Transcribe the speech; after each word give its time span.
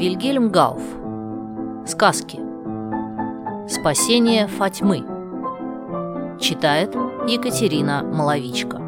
Вильгельм 0.00 0.48
Гауф. 0.48 0.80
Сказки. 1.86 2.40
Спасение 3.68 4.46
Фатьмы. 4.46 5.04
Читает 6.40 6.94
Екатерина 7.28 8.02
Маловичка. 8.02 8.78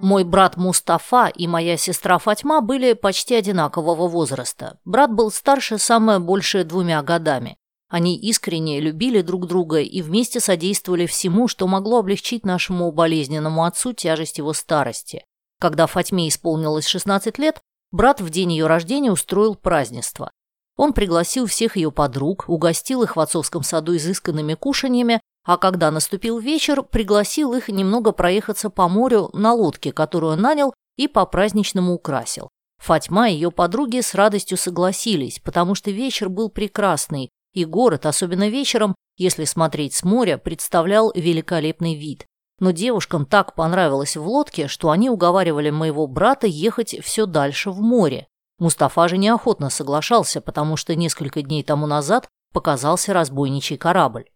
Мой 0.00 0.24
брат 0.24 0.56
Мустафа 0.56 1.26
и 1.26 1.46
моя 1.46 1.76
сестра 1.76 2.16
Фатьма 2.16 2.62
были 2.62 2.94
почти 2.94 3.34
одинакового 3.34 4.08
возраста. 4.08 4.78
Брат 4.86 5.12
был 5.12 5.30
старше 5.30 5.76
самое 5.76 6.18
большее 6.18 6.64
двумя 6.64 7.02
годами. 7.02 7.58
Они 7.90 8.18
искренне 8.18 8.80
любили 8.80 9.20
друг 9.20 9.46
друга 9.46 9.80
и 9.80 10.00
вместе 10.00 10.40
содействовали 10.40 11.04
всему, 11.04 11.46
что 11.46 11.66
могло 11.66 11.98
облегчить 11.98 12.46
нашему 12.46 12.90
болезненному 12.90 13.64
отцу 13.64 13.92
тяжесть 13.92 14.38
его 14.38 14.54
старости. 14.54 15.26
Когда 15.60 15.86
Фатьме 15.86 16.26
исполнилось 16.26 16.86
16 16.86 17.36
лет, 17.38 17.60
брат 17.92 18.20
в 18.20 18.30
день 18.30 18.52
ее 18.52 18.66
рождения 18.66 19.10
устроил 19.10 19.54
празднество. 19.54 20.30
Он 20.76 20.92
пригласил 20.92 21.46
всех 21.46 21.76
ее 21.76 21.92
подруг, 21.92 22.44
угостил 22.48 23.02
их 23.02 23.16
в 23.16 23.20
отцовском 23.20 23.62
саду 23.62 23.96
изысканными 23.96 24.54
кушаньями, 24.54 25.20
а 25.44 25.56
когда 25.56 25.90
наступил 25.90 26.38
вечер, 26.38 26.82
пригласил 26.82 27.54
их 27.54 27.68
немного 27.68 28.12
проехаться 28.12 28.70
по 28.70 28.88
морю 28.88 29.30
на 29.32 29.52
лодке, 29.52 29.92
которую 29.92 30.36
нанял 30.36 30.72
и 30.96 31.08
по-праздничному 31.08 31.92
украсил. 31.92 32.48
Фатьма 32.78 33.28
и 33.28 33.34
ее 33.34 33.50
подруги 33.50 34.00
с 34.00 34.14
радостью 34.14 34.56
согласились, 34.56 35.38
потому 35.38 35.74
что 35.74 35.90
вечер 35.90 36.28
был 36.28 36.48
прекрасный, 36.48 37.30
и 37.52 37.64
город, 37.64 38.06
особенно 38.06 38.48
вечером, 38.48 38.94
если 39.16 39.44
смотреть 39.44 39.94
с 39.94 40.02
моря, 40.02 40.38
представлял 40.38 41.12
великолепный 41.14 41.94
вид. 41.94 42.26
Но 42.60 42.70
девушкам 42.70 43.26
так 43.26 43.54
понравилось 43.54 44.16
в 44.16 44.28
лодке, 44.28 44.68
что 44.68 44.90
они 44.90 45.10
уговаривали 45.10 45.70
моего 45.70 46.06
брата 46.06 46.46
ехать 46.46 46.94
все 47.02 47.26
дальше 47.26 47.70
в 47.70 47.80
море. 47.80 48.28
Мустафа 48.58 49.08
же 49.08 49.16
неохотно 49.16 49.70
соглашался, 49.70 50.42
потому 50.42 50.76
что 50.76 50.94
несколько 50.94 51.40
дней 51.40 51.62
тому 51.62 51.86
назад 51.86 52.28
показался 52.52 53.14
разбойничий 53.14 53.78
корабль. 53.78 54.26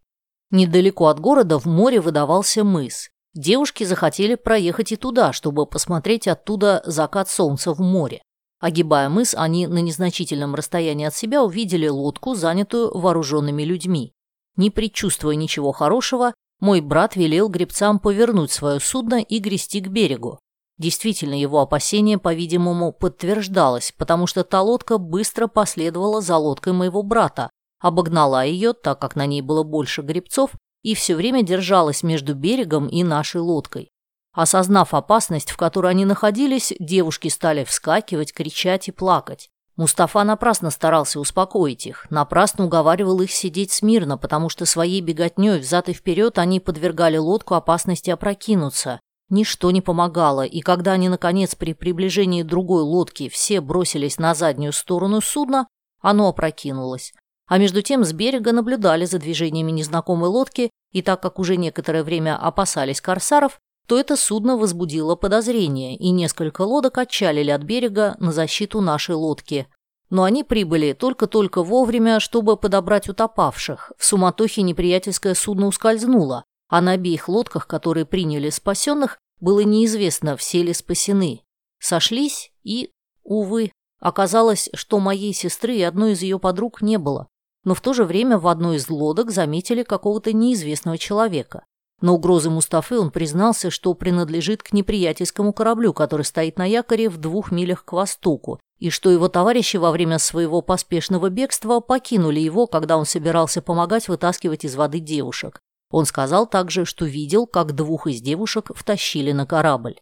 Недалеко 0.50 1.08
от 1.08 1.20
города 1.20 1.58
в 1.58 1.66
море 1.66 2.00
выдавался 2.00 2.64
мыс. 2.64 3.10
Девушки 3.34 3.84
захотели 3.84 4.36
проехать 4.36 4.92
и 4.92 4.96
туда, 4.96 5.32
чтобы 5.32 5.66
посмотреть 5.66 6.26
оттуда 6.26 6.82
закат 6.86 7.28
солнца 7.28 7.74
в 7.74 7.80
море. 7.80 8.22
Огибая 8.60 9.10
мыс, 9.10 9.34
они 9.36 9.66
на 9.66 9.78
незначительном 9.78 10.54
расстоянии 10.54 11.06
от 11.06 11.14
себя 11.14 11.42
увидели 11.42 11.88
лодку, 11.88 12.34
занятую 12.34 12.96
вооруженными 12.96 13.62
людьми. 13.64 14.12
Не 14.56 14.70
предчувствуя 14.70 15.34
ничего 15.34 15.72
хорошего, 15.72 16.32
мой 16.64 16.80
брат 16.80 17.14
велел 17.14 17.50
гребцам 17.50 17.98
повернуть 17.98 18.50
свое 18.50 18.80
судно 18.80 19.20
и 19.20 19.38
грести 19.38 19.82
к 19.82 19.88
берегу. 19.88 20.38
Действительно, 20.78 21.38
его 21.38 21.60
опасение, 21.60 22.16
по-видимому, 22.16 22.90
подтверждалось, 22.90 23.92
потому 23.98 24.26
что 24.26 24.44
та 24.44 24.62
лодка 24.62 24.96
быстро 24.96 25.46
последовала 25.46 26.22
за 26.22 26.38
лодкой 26.38 26.72
моего 26.72 27.02
брата, 27.02 27.50
обогнала 27.80 28.46
ее, 28.46 28.72
так 28.72 28.98
как 28.98 29.14
на 29.14 29.26
ней 29.26 29.42
было 29.42 29.62
больше 29.62 30.00
гребцов, 30.00 30.52
и 30.82 30.94
все 30.94 31.16
время 31.16 31.42
держалась 31.42 32.02
между 32.02 32.34
берегом 32.34 32.88
и 32.88 33.04
нашей 33.04 33.42
лодкой. 33.42 33.90
Осознав 34.32 34.94
опасность, 34.94 35.50
в 35.50 35.58
которой 35.58 35.90
они 35.90 36.06
находились, 36.06 36.72
девушки 36.80 37.28
стали 37.28 37.64
вскакивать, 37.64 38.32
кричать 38.32 38.88
и 38.88 38.90
плакать. 38.90 39.50
Мустафа 39.76 40.22
напрасно 40.22 40.70
старался 40.70 41.18
успокоить 41.18 41.86
их, 41.86 42.06
напрасно 42.08 42.66
уговаривал 42.66 43.20
их 43.20 43.32
сидеть 43.32 43.72
смирно, 43.72 44.16
потому 44.16 44.48
что 44.48 44.66
своей 44.66 45.00
беготней 45.00 45.58
взад 45.58 45.88
и 45.88 45.92
вперед 45.92 46.38
они 46.38 46.60
подвергали 46.60 47.16
лодку 47.16 47.54
опасности 47.54 48.10
опрокинуться. 48.10 49.00
Ничто 49.30 49.72
не 49.72 49.80
помогало, 49.80 50.44
и 50.44 50.60
когда 50.60 50.92
они, 50.92 51.08
наконец, 51.08 51.56
при 51.56 51.74
приближении 51.74 52.42
другой 52.42 52.82
лодки 52.82 53.28
все 53.28 53.60
бросились 53.60 54.18
на 54.18 54.34
заднюю 54.34 54.72
сторону 54.72 55.20
судна, 55.20 55.66
оно 56.00 56.28
опрокинулось. 56.28 57.12
А 57.48 57.58
между 57.58 57.82
тем 57.82 58.04
с 58.04 58.12
берега 58.12 58.52
наблюдали 58.52 59.06
за 59.06 59.18
движениями 59.18 59.72
незнакомой 59.72 60.28
лодки, 60.28 60.70
и 60.92 61.02
так 61.02 61.20
как 61.20 61.40
уже 61.40 61.56
некоторое 61.56 62.04
время 62.04 62.36
опасались 62.36 63.00
корсаров, 63.00 63.58
то 63.86 63.98
это 63.98 64.16
судно 64.16 64.56
возбудило 64.56 65.14
подозрение, 65.14 65.96
и 65.96 66.10
несколько 66.10 66.62
лодок 66.62 66.98
отчалили 66.98 67.50
от 67.50 67.62
берега 67.62 68.16
на 68.18 68.32
защиту 68.32 68.80
нашей 68.80 69.14
лодки. 69.14 69.66
Но 70.10 70.24
они 70.24 70.44
прибыли 70.44 70.92
только-только 70.92 71.62
вовремя, 71.62 72.20
чтобы 72.20 72.56
подобрать 72.56 73.08
утопавших. 73.08 73.92
В 73.98 74.04
суматохе 74.04 74.62
неприятельское 74.62 75.34
судно 75.34 75.66
ускользнуло, 75.66 76.44
а 76.68 76.80
на 76.80 76.92
обеих 76.92 77.28
лодках, 77.28 77.66
которые 77.66 78.04
приняли 78.04 78.50
спасенных, 78.50 79.18
было 79.40 79.60
неизвестно, 79.60 80.36
все 80.36 80.62
ли 80.62 80.72
спасены. 80.72 81.42
Сошлись 81.78 82.52
и, 82.62 82.90
увы, 83.22 83.72
оказалось, 84.00 84.70
что 84.74 85.00
моей 85.00 85.32
сестры 85.32 85.76
и 85.76 85.82
одной 85.82 86.12
из 86.12 86.22
ее 86.22 86.38
подруг 86.38 86.82
не 86.82 86.98
было. 86.98 87.28
Но 87.64 87.74
в 87.74 87.80
то 87.80 87.92
же 87.92 88.04
время 88.04 88.38
в 88.38 88.46
одной 88.46 88.76
из 88.76 88.88
лодок 88.88 89.30
заметили 89.30 89.82
какого-то 89.82 90.32
неизвестного 90.32 90.98
человека. 90.98 91.64
На 92.04 92.12
угрозы 92.12 92.50
Мустафы 92.50 92.98
он 92.98 93.10
признался, 93.10 93.70
что 93.70 93.94
принадлежит 93.94 94.62
к 94.62 94.74
неприятельскому 94.74 95.54
кораблю, 95.54 95.94
который 95.94 96.26
стоит 96.26 96.58
на 96.58 96.66
якоре 96.66 97.08
в 97.08 97.16
двух 97.16 97.50
милях 97.50 97.82
к 97.86 97.94
востоку, 97.94 98.60
и 98.78 98.90
что 98.90 99.08
его 99.08 99.28
товарищи 99.28 99.78
во 99.78 99.90
время 99.90 100.18
своего 100.18 100.60
поспешного 100.60 101.30
бегства 101.30 101.80
покинули 101.80 102.40
его, 102.40 102.66
когда 102.66 102.98
он 102.98 103.06
собирался 103.06 103.62
помогать 103.62 104.08
вытаскивать 104.08 104.66
из 104.66 104.74
воды 104.74 104.98
девушек. 104.98 105.60
Он 105.90 106.04
сказал 106.04 106.46
также, 106.46 106.84
что 106.84 107.06
видел, 107.06 107.46
как 107.46 107.74
двух 107.74 108.06
из 108.06 108.20
девушек 108.20 108.70
втащили 108.74 109.32
на 109.32 109.46
корабль. 109.46 109.96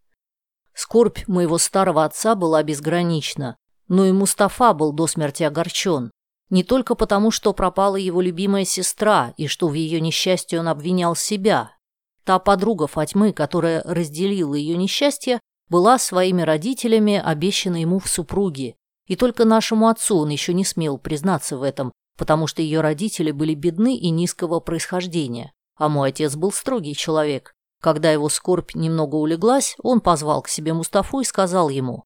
Скорбь 0.74 1.20
моего 1.28 1.56
старого 1.56 2.04
отца 2.04 2.34
была 2.34 2.64
безгранична, 2.64 3.54
но 3.86 4.06
и 4.06 4.10
Мустафа 4.10 4.72
был 4.72 4.92
до 4.92 5.06
смерти 5.06 5.44
огорчен. 5.44 6.10
Не 6.50 6.64
только 6.64 6.96
потому, 6.96 7.30
что 7.30 7.52
пропала 7.52 7.94
его 7.94 8.20
любимая 8.20 8.64
сестра, 8.64 9.34
и 9.36 9.46
что 9.46 9.68
в 9.68 9.74
ее 9.74 10.00
несчастье 10.00 10.58
он 10.58 10.66
обвинял 10.66 11.14
себя, 11.14 11.70
Та 12.24 12.38
подруга 12.38 12.86
Фатьмы, 12.86 13.32
которая 13.32 13.82
разделила 13.84 14.54
ее 14.54 14.76
несчастье, 14.76 15.40
была 15.68 15.98
своими 15.98 16.42
родителями 16.42 17.20
обещана 17.22 17.80
ему 17.80 17.98
в 17.98 18.08
супруге, 18.08 18.76
и 19.06 19.16
только 19.16 19.44
нашему 19.44 19.88
отцу 19.88 20.18
он 20.18 20.28
еще 20.28 20.54
не 20.54 20.64
смел 20.64 20.98
признаться 20.98 21.56
в 21.56 21.62
этом, 21.62 21.92
потому 22.16 22.46
что 22.46 22.62
ее 22.62 22.80
родители 22.80 23.30
были 23.30 23.54
бедны 23.54 23.96
и 23.96 24.10
низкого 24.10 24.60
происхождения, 24.60 25.52
а 25.76 25.88
мой 25.88 26.10
отец 26.10 26.36
был 26.36 26.52
строгий 26.52 26.94
человек. 26.94 27.52
Когда 27.80 28.12
его 28.12 28.28
скорбь 28.28 28.74
немного 28.74 29.16
улеглась, 29.16 29.74
он 29.82 30.00
позвал 30.00 30.42
к 30.42 30.48
себе 30.48 30.72
Мустафу 30.72 31.20
и 31.20 31.24
сказал 31.24 31.68
ему, 31.68 32.04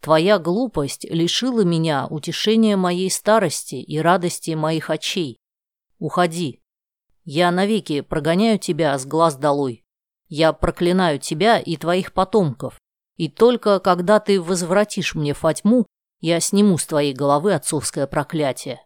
«Твоя 0.00 0.38
глупость 0.38 1.04
лишила 1.04 1.62
меня 1.64 2.06
утешения 2.08 2.76
моей 2.76 3.10
старости 3.10 3.74
и 3.74 3.98
радости 3.98 4.52
моих 4.52 4.88
очей. 4.88 5.36
Уходи, 5.98 6.62
я 7.30 7.50
навеки 7.50 8.00
прогоняю 8.00 8.58
тебя 8.58 8.98
с 8.98 9.04
глаз 9.04 9.36
долой. 9.36 9.84
Я 10.28 10.54
проклинаю 10.54 11.18
тебя 11.18 11.58
и 11.58 11.76
твоих 11.76 12.14
потомков. 12.14 12.80
И 13.16 13.28
только 13.28 13.80
когда 13.80 14.18
ты 14.18 14.40
возвратишь 14.40 15.14
мне 15.14 15.34
Фатьму, 15.34 15.84
я 16.20 16.40
сниму 16.40 16.78
с 16.78 16.86
твоей 16.86 17.12
головы 17.12 17.52
отцовское 17.52 18.06
проклятие. 18.06 18.80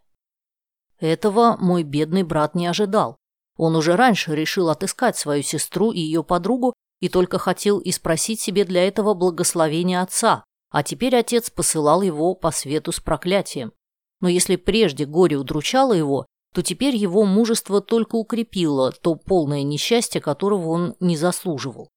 Этого 0.99 1.57
мой 1.61 1.85
бедный 1.85 2.25
брат 2.25 2.57
не 2.57 2.67
ожидал. 2.67 3.17
Он 3.59 3.77
уже 3.77 3.95
раньше 3.95 4.35
решил 4.35 4.71
отыскать 4.71 5.17
свою 5.17 5.45
сестру 5.45 5.93
и 5.93 6.01
ее 6.01 6.25
подругу 6.25 6.75
и 6.99 7.09
только 7.09 7.39
хотел 7.39 7.79
и 7.79 7.93
спросить 7.93 8.41
себе 8.41 8.65
для 8.65 8.85
этого 8.89 9.15
благословения 9.15 10.03
отца, 10.03 10.43
а 10.71 10.83
теперь 10.83 11.15
отец 11.15 11.49
посылал 11.49 12.03
его 12.03 12.35
по 12.35 12.51
свету 12.51 12.91
с 12.91 12.99
проклятием. 12.99 13.73
Но 14.21 14.27
если 14.27 14.57
прежде 14.57 15.07
горе 15.07 15.37
удручало 15.37 15.93
его, 15.93 16.27
то 16.53 16.63
теперь 16.63 16.97
его 16.97 17.25
мужество 17.25 17.81
только 17.81 18.17
укрепило 18.17 18.93
то 18.93 19.15
полное 19.15 19.63
несчастье, 19.63 20.21
которого 20.21 20.69
он 20.69 20.95
не 21.01 21.17
заслуживал. 21.17 21.89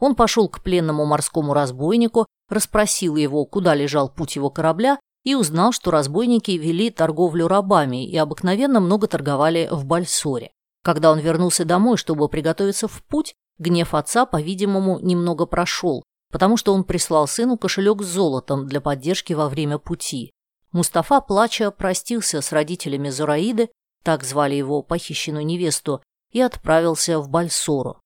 Он 0.00 0.14
пошел 0.14 0.48
к 0.48 0.62
пленному 0.62 1.04
морскому 1.04 1.54
разбойнику, 1.54 2.26
расспросил 2.48 3.16
его, 3.16 3.44
куда 3.44 3.74
лежал 3.74 4.08
путь 4.08 4.36
его 4.36 4.50
корабля, 4.50 4.98
и 5.24 5.34
узнал, 5.34 5.72
что 5.72 5.90
разбойники 5.90 6.50
вели 6.52 6.90
торговлю 6.90 7.48
рабами 7.48 8.06
и 8.06 8.16
обыкновенно 8.16 8.80
много 8.80 9.06
торговали 9.06 9.68
в 9.70 9.84
Бальсоре. 9.86 10.50
Когда 10.82 11.10
он 11.10 11.18
вернулся 11.18 11.64
домой, 11.64 11.96
чтобы 11.96 12.28
приготовиться 12.28 12.88
в 12.88 13.02
путь, 13.04 13.34
гнев 13.58 13.94
отца, 13.94 14.26
по-видимому, 14.26 14.98
немного 15.00 15.46
прошел, 15.46 16.02
потому 16.30 16.58
что 16.58 16.74
он 16.74 16.84
прислал 16.84 17.26
сыну 17.26 17.56
кошелек 17.56 18.02
с 18.02 18.06
золотом 18.06 18.66
для 18.66 18.82
поддержки 18.82 19.32
во 19.32 19.48
время 19.48 19.78
пути. 19.78 20.30
Мустафа, 20.72 21.20
плача, 21.20 21.70
простился 21.70 22.42
с 22.42 22.52
родителями 22.52 23.08
Зураиды 23.08 23.70
так 24.04 24.22
звали 24.22 24.54
его 24.54 24.82
похищенную 24.82 25.44
невесту, 25.44 26.02
и 26.30 26.40
отправился 26.40 27.18
в 27.18 27.28
Бальсору. 27.28 28.00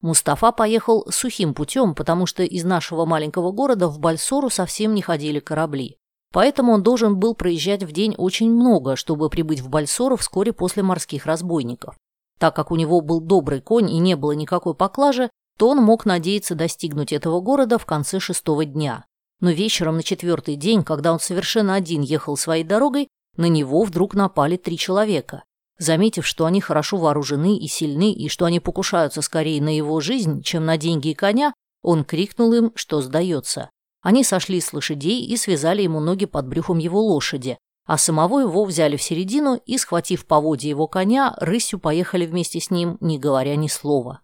Мустафа 0.00 0.50
поехал 0.50 1.06
сухим 1.10 1.54
путем, 1.54 1.94
потому 1.94 2.26
что 2.26 2.42
из 2.42 2.64
нашего 2.64 3.04
маленького 3.04 3.52
города 3.52 3.86
в 3.86 4.00
Бальсору 4.00 4.50
совсем 4.50 4.94
не 4.94 5.02
ходили 5.02 5.38
корабли. 5.38 5.96
Поэтому 6.32 6.72
он 6.72 6.82
должен 6.82 7.18
был 7.18 7.34
проезжать 7.34 7.84
в 7.84 7.92
день 7.92 8.14
очень 8.16 8.50
много, 8.50 8.96
чтобы 8.96 9.30
прибыть 9.30 9.60
в 9.60 9.68
Бальсору 9.68 10.16
вскоре 10.16 10.52
после 10.52 10.82
морских 10.82 11.26
разбойников. 11.26 11.96
Так 12.38 12.56
как 12.56 12.72
у 12.72 12.76
него 12.76 13.00
был 13.00 13.20
добрый 13.20 13.60
конь 13.60 13.90
и 13.90 13.98
не 13.98 14.16
было 14.16 14.32
никакой 14.32 14.74
поклажи, 14.74 15.30
то 15.58 15.68
он 15.68 15.78
мог 15.78 16.06
надеяться 16.06 16.54
достигнуть 16.54 17.12
этого 17.12 17.40
города 17.40 17.78
в 17.78 17.86
конце 17.86 18.18
шестого 18.18 18.64
дня. 18.64 19.04
Но 19.40 19.50
вечером 19.50 19.96
на 19.96 20.02
четвертый 20.02 20.56
день, 20.56 20.82
когда 20.82 21.12
он 21.12 21.20
совершенно 21.20 21.74
один 21.74 22.00
ехал 22.00 22.36
своей 22.36 22.64
дорогой, 22.64 23.08
на 23.36 23.46
него 23.46 23.82
вдруг 23.84 24.14
напали 24.14 24.56
три 24.56 24.76
человека. 24.76 25.44
Заметив, 25.78 26.26
что 26.26 26.44
они 26.46 26.60
хорошо 26.60 26.96
вооружены 26.98 27.58
и 27.58 27.66
сильны, 27.66 28.12
и 28.12 28.28
что 28.28 28.44
они 28.44 28.60
покушаются 28.60 29.22
скорее 29.22 29.60
на 29.62 29.74
его 29.74 30.00
жизнь, 30.00 30.42
чем 30.42 30.64
на 30.64 30.76
деньги 30.76 31.08
и 31.08 31.14
коня, 31.14 31.52
он 31.82 32.04
крикнул 32.04 32.52
им, 32.52 32.72
что 32.74 33.00
сдается. 33.00 33.70
Они 34.02 34.24
сошли 34.24 34.60
с 34.60 34.72
лошадей 34.72 35.24
и 35.24 35.36
связали 35.36 35.82
ему 35.82 36.00
ноги 36.00 36.26
под 36.26 36.46
брюхом 36.46 36.78
его 36.78 37.00
лошади, 37.00 37.58
а 37.86 37.98
самого 37.98 38.40
его 38.40 38.64
взяли 38.64 38.96
в 38.96 39.02
середину 39.02 39.60
и, 39.66 39.76
схватив 39.78 40.26
поводья 40.26 40.68
его 40.68 40.86
коня, 40.86 41.34
рысью 41.38 41.78
поехали 41.78 42.26
вместе 42.26 42.60
с 42.60 42.70
ним, 42.70 42.96
не 43.00 43.18
говоря 43.18 43.56
ни 43.56 43.68
слова. 43.68 44.20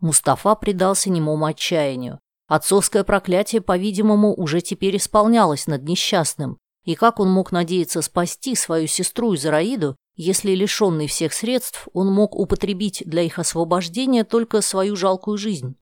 Мустафа 0.00 0.54
предался 0.54 1.10
немому 1.10 1.46
отчаянию. 1.46 2.20
Отцовское 2.46 3.04
проклятие, 3.04 3.62
по-видимому, 3.62 4.34
уже 4.34 4.60
теперь 4.60 4.96
исполнялось 4.96 5.66
над 5.66 5.84
несчастным, 5.84 6.58
и 6.84 6.94
как 6.94 7.20
он 7.20 7.30
мог 7.30 7.52
надеяться 7.52 8.02
спасти 8.02 8.54
свою 8.54 8.86
сестру 8.86 9.34
Израиду, 9.34 9.96
если, 10.16 10.52
лишенный 10.52 11.08
всех 11.08 11.32
средств, 11.32 11.88
он 11.92 12.12
мог 12.12 12.36
употребить 12.36 13.02
для 13.04 13.22
их 13.22 13.38
освобождения 13.38 14.24
только 14.24 14.60
свою 14.60 14.94
жалкую 14.94 15.38
жизнь? 15.38 15.76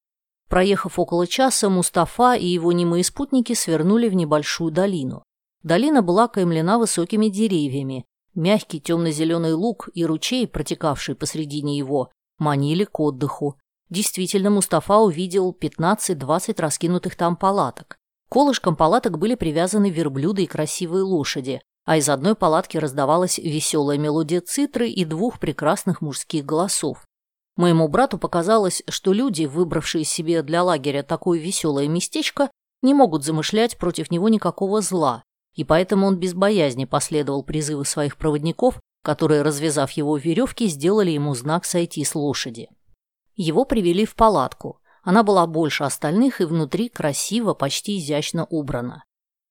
Проехав 0.49 0.99
около 0.99 1.27
часа, 1.27 1.69
Мустафа 1.69 2.35
и 2.35 2.47
его 2.47 2.73
немые 2.73 3.05
спутники 3.05 3.53
свернули 3.55 4.09
в 4.09 4.15
небольшую 4.15 4.71
долину. 4.71 5.23
Долина 5.63 6.03
была 6.03 6.29
каймлена 6.29 6.79
высокими 6.79 7.29
деревьями. 7.29 8.05
Мягкий 8.35 8.81
темно-зеленый 8.81 9.53
луг 9.53 9.89
и 9.95 10.05
ручей, 10.05 10.47
протекавший 10.47 11.15
посредине 11.15 11.77
его, 11.77 12.11
манили 12.39 12.85
к 12.85 12.99
отдыху. 13.01 13.59
Действительно, 13.91 14.51
Мустафа 14.51 14.99
увидел 14.99 15.57
15-20 15.59 16.61
раскинутых 16.61 17.17
там 17.17 17.37
палаток. 17.37 17.99
Колышкам 18.33 18.77
палаток 18.77 19.19
были 19.19 19.35
привязаны 19.35 19.91
верблюды 19.91 20.45
и 20.45 20.47
красивые 20.47 21.03
лошади, 21.03 21.61
а 21.85 21.99
из 21.99 22.09
одной 22.09 22.35
палатки 22.35 22.79
раздавалась 22.79 23.37
веселая 23.37 23.99
мелодия 23.99 24.41
цитры 24.41 24.89
и 24.89 25.05
двух 25.05 25.39
прекрасных 25.39 26.01
мужских 26.01 26.47
голосов. 26.47 27.05
Моему 27.57 27.89
брату 27.89 28.17
показалось, 28.17 28.83
что 28.89 29.13
люди, 29.13 29.45
выбравшие 29.45 30.05
себе 30.05 30.43
для 30.43 30.63
лагеря 30.63 31.03
такое 31.03 31.39
веселое 31.39 31.89
местечко, 31.89 32.51
не 32.81 32.95
могут 32.95 33.23
замышлять 33.23 33.77
против 33.77 34.11
него 34.11 34.31
никакого 34.31 34.81
зла, 34.81 35.23
и 35.55 35.63
поэтому 35.63 36.07
он 36.07 36.17
без 36.17 36.33
боязни 36.33 36.87
последовал 36.87 37.43
призыву 37.43 37.85
своих 37.85 38.17
проводников, 38.17 38.81
которые, 39.05 39.43
развязав 39.43 39.91
его 39.91 40.17
веревки, 40.17 40.69
сделали 40.69 41.11
ему 41.11 41.35
знак 41.35 41.67
сойти 41.67 42.03
с 42.03 42.15
лошади. 42.15 42.71
Его 43.37 43.67
привели 43.67 44.07
в 44.07 44.15
палатку. 44.15 44.79
Она 45.03 45.23
была 45.23 45.47
больше 45.47 45.85
остальных 45.85 46.41
и 46.41 46.45
внутри 46.45 46.89
красиво, 46.89 47.55
почти 47.55 47.99
изящно 47.99 48.47
убрана. 48.47 49.05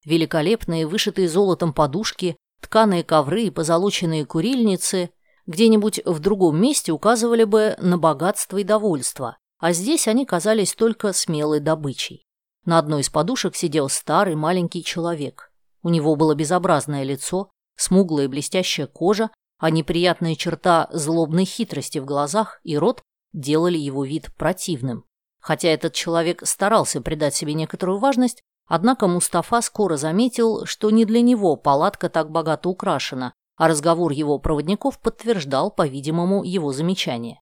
Великолепные, 0.05 0.87
вышитые 0.87 1.27
золотом 1.27 1.73
подушки, 1.73 2.37
тканые 2.61 3.03
ковры 3.03 3.43
и 3.43 3.49
позолоченные 3.49 4.25
курильницы 4.25 5.11
где-нибудь 5.45 6.01
в 6.05 6.19
другом 6.19 6.61
месте 6.61 6.91
указывали 6.91 7.43
бы 7.43 7.75
на 7.79 7.97
богатство 7.97 8.57
и 8.57 8.63
довольство, 8.63 9.37
а 9.59 9.73
здесь 9.73 10.07
они 10.07 10.25
казались 10.25 10.73
только 10.73 11.13
смелой 11.13 11.59
добычей. 11.59 12.23
На 12.65 12.77
одной 12.77 13.01
из 13.01 13.09
подушек 13.09 13.55
сидел 13.55 13.89
старый 13.89 14.35
маленький 14.35 14.83
человек. 14.83 15.51
У 15.83 15.89
него 15.89 16.15
было 16.15 16.35
безобразное 16.35 17.03
лицо, 17.03 17.49
смуглая 17.75 18.29
блестящая 18.29 18.87
кожа, 18.87 19.31
а 19.57 19.69
неприятная 19.71 20.35
черта 20.35 20.87
злобной 20.91 21.45
хитрости 21.45 21.97
в 21.99 22.05
глазах 22.05 22.59
и 22.63 22.77
рот 22.77 23.01
делали 23.33 23.77
его 23.77 24.05
вид 24.05 24.33
противным. 24.37 25.05
Хотя 25.41 25.67
этот 25.69 25.93
человек 25.93 26.47
старался 26.47 27.01
придать 27.01 27.35
себе 27.35 27.53
некоторую 27.53 27.99
важность, 27.99 28.43
Однако 28.73 29.07
Мустафа 29.07 29.59
скоро 29.59 29.97
заметил, 29.97 30.65
что 30.65 30.91
не 30.91 31.03
для 31.03 31.21
него 31.21 31.57
палатка 31.57 32.07
так 32.07 32.31
богато 32.31 32.69
украшена, 32.69 33.33
а 33.57 33.67
разговор 33.67 34.13
его 34.13 34.39
проводников 34.39 34.97
подтверждал, 35.01 35.71
по-видимому, 35.71 36.41
его 36.45 36.71
замечание. 36.71 37.41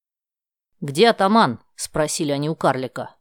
«Где 0.81 1.07
атаман?»– 1.07 1.60
спросили 1.75 2.31
они 2.31 2.50
у 2.50 2.56
карлика. 2.56 3.16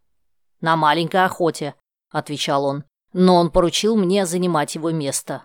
«На 0.62 0.74
маленькой 0.74 1.26
охоте»,– 1.26 1.74
отвечал 2.10 2.64
он,– 2.64 2.84
«но 3.12 3.34
он 3.34 3.50
поручил 3.50 3.94
мне 3.94 4.24
занимать 4.24 4.74
его 4.74 4.90
место». 4.90 5.42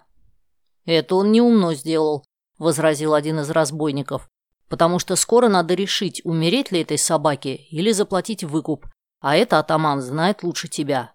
«Это 0.85 1.15
он 1.15 1.33
неумно 1.33 1.75
сделал»,– 1.75 2.23
возразил 2.57 3.13
один 3.13 3.41
из 3.41 3.49
разбойников, 3.49 4.29
«потому 4.69 4.99
что 4.99 5.17
скоро 5.17 5.49
надо 5.49 5.73
решить, 5.73 6.21
умереть 6.23 6.71
ли 6.71 6.81
этой 6.81 6.97
собаке 6.97 7.55
или 7.55 7.91
заплатить 7.91 8.45
выкуп, 8.45 8.85
а 9.23 9.35
это 9.35 9.57
атаман 9.57 10.01
знает 10.01 10.43
лучше 10.43 10.67
тебя, 10.67 11.13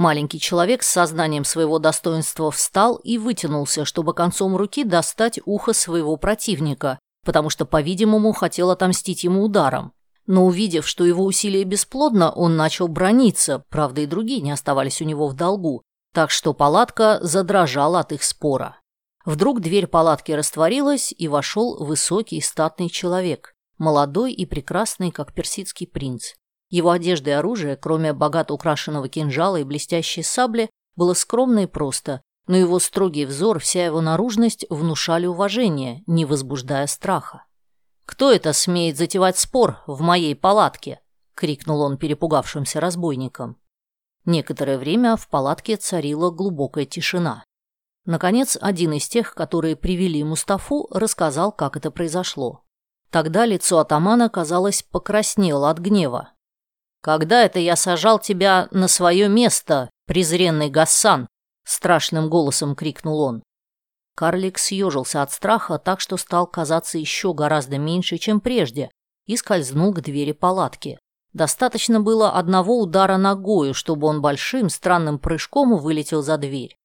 Маленький 0.00 0.40
человек 0.40 0.82
с 0.82 0.88
сознанием 0.88 1.44
своего 1.44 1.78
достоинства 1.78 2.50
встал 2.50 2.96
и 2.96 3.18
вытянулся, 3.18 3.84
чтобы 3.84 4.14
концом 4.14 4.56
руки 4.56 4.82
достать 4.82 5.38
ухо 5.44 5.74
своего 5.74 6.16
противника, 6.16 6.98
потому 7.22 7.50
что, 7.50 7.66
по-видимому, 7.66 8.32
хотел 8.32 8.70
отомстить 8.70 9.24
ему 9.24 9.42
ударом. 9.42 9.92
Но 10.24 10.46
увидев, 10.46 10.88
что 10.88 11.04
его 11.04 11.22
усилие 11.26 11.64
бесплодно, 11.64 12.30
он 12.30 12.56
начал 12.56 12.88
брониться, 12.88 13.62
правда 13.68 14.00
и 14.00 14.06
другие 14.06 14.40
не 14.40 14.52
оставались 14.52 15.02
у 15.02 15.04
него 15.04 15.28
в 15.28 15.34
долгу, 15.34 15.82
так 16.14 16.30
что 16.30 16.54
палатка 16.54 17.18
задрожала 17.20 18.00
от 18.00 18.12
их 18.12 18.22
спора. 18.24 18.76
Вдруг 19.26 19.60
дверь 19.60 19.86
палатки 19.86 20.32
растворилась, 20.32 21.12
и 21.14 21.28
вошел 21.28 21.76
высокий 21.84 22.40
статный 22.40 22.88
человек, 22.88 23.52
молодой 23.76 24.32
и 24.32 24.46
прекрасный, 24.46 25.10
как 25.10 25.34
персидский 25.34 25.86
принц. 25.86 26.36
Его 26.70 26.90
одежда 26.90 27.30
и 27.30 27.32
оружие, 27.34 27.76
кроме 27.76 28.12
богато 28.12 28.54
украшенного 28.54 29.08
кинжала 29.08 29.56
и 29.56 29.64
блестящей 29.64 30.22
сабли, 30.22 30.70
было 30.96 31.14
скромно 31.14 31.64
и 31.64 31.66
просто, 31.66 32.22
но 32.46 32.56
его 32.56 32.78
строгий 32.78 33.26
взор, 33.26 33.58
вся 33.58 33.84
его 33.84 34.00
наружность 34.00 34.64
внушали 34.70 35.26
уважение, 35.26 36.02
не 36.06 36.24
возбуждая 36.24 36.86
страха. 36.86 37.44
«Кто 38.06 38.32
это 38.32 38.52
смеет 38.52 38.96
затевать 38.96 39.38
спор 39.38 39.78
в 39.86 40.00
моей 40.00 40.34
палатке?»— 40.34 41.00
крикнул 41.34 41.80
он 41.80 41.96
перепугавшимся 41.96 42.80
разбойникам. 42.80 43.56
Некоторое 44.24 44.78
время 44.78 45.16
в 45.16 45.28
палатке 45.28 45.76
царила 45.76 46.30
глубокая 46.30 46.84
тишина. 46.84 47.44
Наконец, 48.04 48.58
один 48.60 48.92
из 48.92 49.08
тех, 49.08 49.34
которые 49.34 49.76
привели 49.76 50.22
Мустафу, 50.24 50.88
рассказал, 50.90 51.52
как 51.52 51.76
это 51.76 51.90
произошло. 51.90 52.64
Тогда 53.10 53.46
лицо 53.46 53.78
атамана, 53.78 54.28
казалось, 54.28 54.82
покраснело 54.82 55.70
от 55.70 55.78
гнева. 55.78 56.32
«Когда 57.02 57.44
это 57.44 57.58
я 57.58 57.76
сажал 57.76 58.18
тебя 58.18 58.68
на 58.70 58.88
свое 58.88 59.28
место, 59.28 59.90
презренный 60.06 60.68
Гассан?»— 60.68 61.28
страшным 61.64 62.28
голосом 62.28 62.74
крикнул 62.74 63.20
он. 63.20 63.42
Карлик 64.14 64.58
съежился 64.58 65.22
от 65.22 65.32
страха 65.32 65.78
так, 65.78 66.00
что 66.00 66.16
стал 66.16 66.46
казаться 66.46 66.98
еще 66.98 67.32
гораздо 67.32 67.78
меньше, 67.78 68.18
чем 68.18 68.40
прежде, 68.40 68.90
и 69.26 69.36
скользнул 69.36 69.94
к 69.94 70.02
двери 70.02 70.32
палатки. 70.32 70.98
Достаточно 71.32 72.00
было 72.00 72.32
одного 72.32 72.80
удара 72.80 73.16
ногою, 73.16 73.72
чтобы 73.72 74.08
он 74.08 74.20
большим 74.20 74.68
странным 74.68 75.18
прыжком 75.18 75.76
вылетел 75.78 76.22
за 76.22 76.36
дверь. 76.36 76.76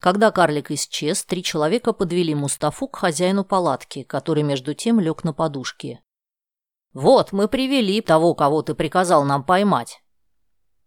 Когда 0.00 0.30
карлик 0.30 0.70
исчез, 0.70 1.22
три 1.24 1.42
человека 1.42 1.92
подвели 1.92 2.34
Мустафу 2.34 2.88
к 2.88 2.96
хозяину 2.96 3.44
палатки, 3.44 4.02
который 4.02 4.42
между 4.42 4.72
тем 4.72 4.98
лег 4.98 5.24
на 5.24 5.34
подушке. 5.34 6.00
«Вот, 6.92 7.32
мы 7.32 7.46
привели 7.46 8.00
того, 8.00 8.34
кого 8.34 8.62
ты 8.62 8.74
приказал 8.74 9.24
нам 9.24 9.44
поймать». 9.44 10.02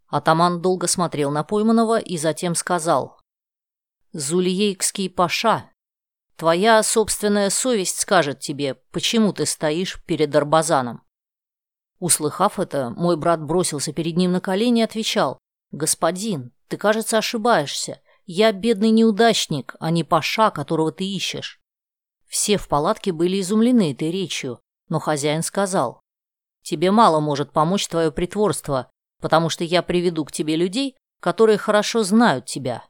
Атаман 0.08 0.60
долго 0.60 0.86
смотрел 0.86 1.30
на 1.30 1.44
пойманного 1.44 1.98
и 1.98 2.18
затем 2.18 2.54
сказал. 2.54 3.18
«Зульейкский 4.12 5.10
паша, 5.10 5.70
твоя 6.36 6.82
собственная 6.82 7.50
совесть 7.50 7.98
скажет 8.00 8.38
тебе, 8.40 8.74
почему 8.92 9.32
ты 9.32 9.46
стоишь 9.46 10.02
перед 10.04 10.34
Арбазаном». 10.36 11.02
Услыхав 11.98 12.60
это, 12.60 12.90
мой 12.90 13.16
брат 13.16 13.42
бросился 13.42 13.92
перед 13.92 14.16
ним 14.16 14.32
на 14.32 14.40
колени 14.40 14.80
и 14.80 14.84
отвечал. 14.84 15.38
«Господин, 15.70 16.52
ты, 16.68 16.76
кажется, 16.76 17.18
ошибаешься. 17.18 18.02
Я 18.26 18.52
бедный 18.52 18.90
неудачник, 18.90 19.74
а 19.80 19.90
не 19.90 20.04
паша, 20.04 20.50
которого 20.50 20.92
ты 20.92 21.04
ищешь». 21.04 21.60
Все 22.26 22.58
в 22.58 22.68
палатке 22.68 23.10
были 23.12 23.40
изумлены 23.40 23.92
этой 23.92 24.10
речью, 24.10 24.60
но 24.88 24.98
хозяин 25.00 25.42
сказал, 25.42 26.00
«Тебе 26.62 26.90
мало 26.90 27.20
может 27.20 27.52
помочь 27.52 27.86
твое 27.88 28.10
притворство, 28.10 28.90
потому 29.20 29.48
что 29.48 29.64
я 29.64 29.82
приведу 29.82 30.24
к 30.24 30.32
тебе 30.32 30.56
людей, 30.56 30.96
которые 31.20 31.58
хорошо 31.58 32.02
знают 32.02 32.46
тебя». 32.46 32.84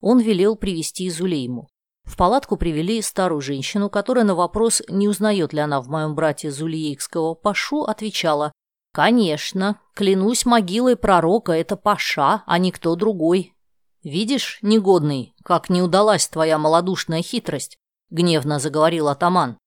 Он 0.00 0.18
велел 0.18 0.56
привести 0.56 1.08
Зулейму. 1.10 1.68
В 2.04 2.16
палатку 2.16 2.56
привели 2.56 3.00
старую 3.00 3.40
женщину, 3.40 3.88
которая 3.88 4.24
на 4.24 4.34
вопрос, 4.34 4.82
не 4.88 5.08
узнает 5.08 5.52
ли 5.52 5.60
она 5.60 5.80
в 5.80 5.88
моем 5.88 6.14
брате 6.14 6.50
Зулиейкского 6.50 7.34
Пашу, 7.34 7.84
отвечала, 7.84 8.52
«Конечно, 8.92 9.80
клянусь 9.94 10.44
могилой 10.44 10.96
пророка, 10.96 11.52
это 11.52 11.76
Паша, 11.76 12.42
а 12.46 12.58
не 12.58 12.72
кто 12.72 12.94
другой». 12.96 13.54
«Видишь, 14.02 14.58
негодный, 14.62 15.34
как 15.44 15.70
не 15.70 15.80
удалась 15.80 16.28
твоя 16.28 16.58
малодушная 16.58 17.22
хитрость»,— 17.22 17.76
гневно 18.10 18.58
заговорил 18.58 19.08
атаман. 19.08 19.58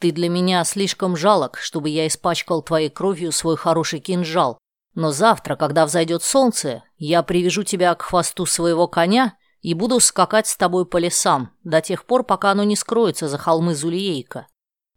Ты 0.00 0.12
для 0.12 0.30
меня 0.30 0.64
слишком 0.64 1.14
жалок, 1.14 1.58
чтобы 1.58 1.90
я 1.90 2.06
испачкал 2.06 2.62
твоей 2.62 2.88
кровью 2.88 3.32
свой 3.32 3.56
хороший 3.56 4.00
кинжал, 4.00 4.58
Но 4.94 5.12
завтра, 5.12 5.54
когда 5.54 5.86
взойдет 5.86 6.22
солнце, 6.22 6.82
я 6.96 7.22
привяжу 7.22 7.62
тебя 7.62 7.94
к 7.94 8.02
хвосту 8.02 8.44
своего 8.44 8.88
коня 8.88 9.36
и 9.60 9.74
буду 9.74 10.00
скакать 10.00 10.48
с 10.48 10.56
тобой 10.56 10.84
по 10.86 10.96
лесам 10.96 11.52
до 11.62 11.80
тех 11.80 12.06
пор, 12.06 12.24
пока 12.24 12.50
оно 12.50 12.64
не 12.64 12.76
скроется 12.76 13.28
за 13.28 13.38
холмы 13.38 13.74
Зулиейка. 13.74 14.48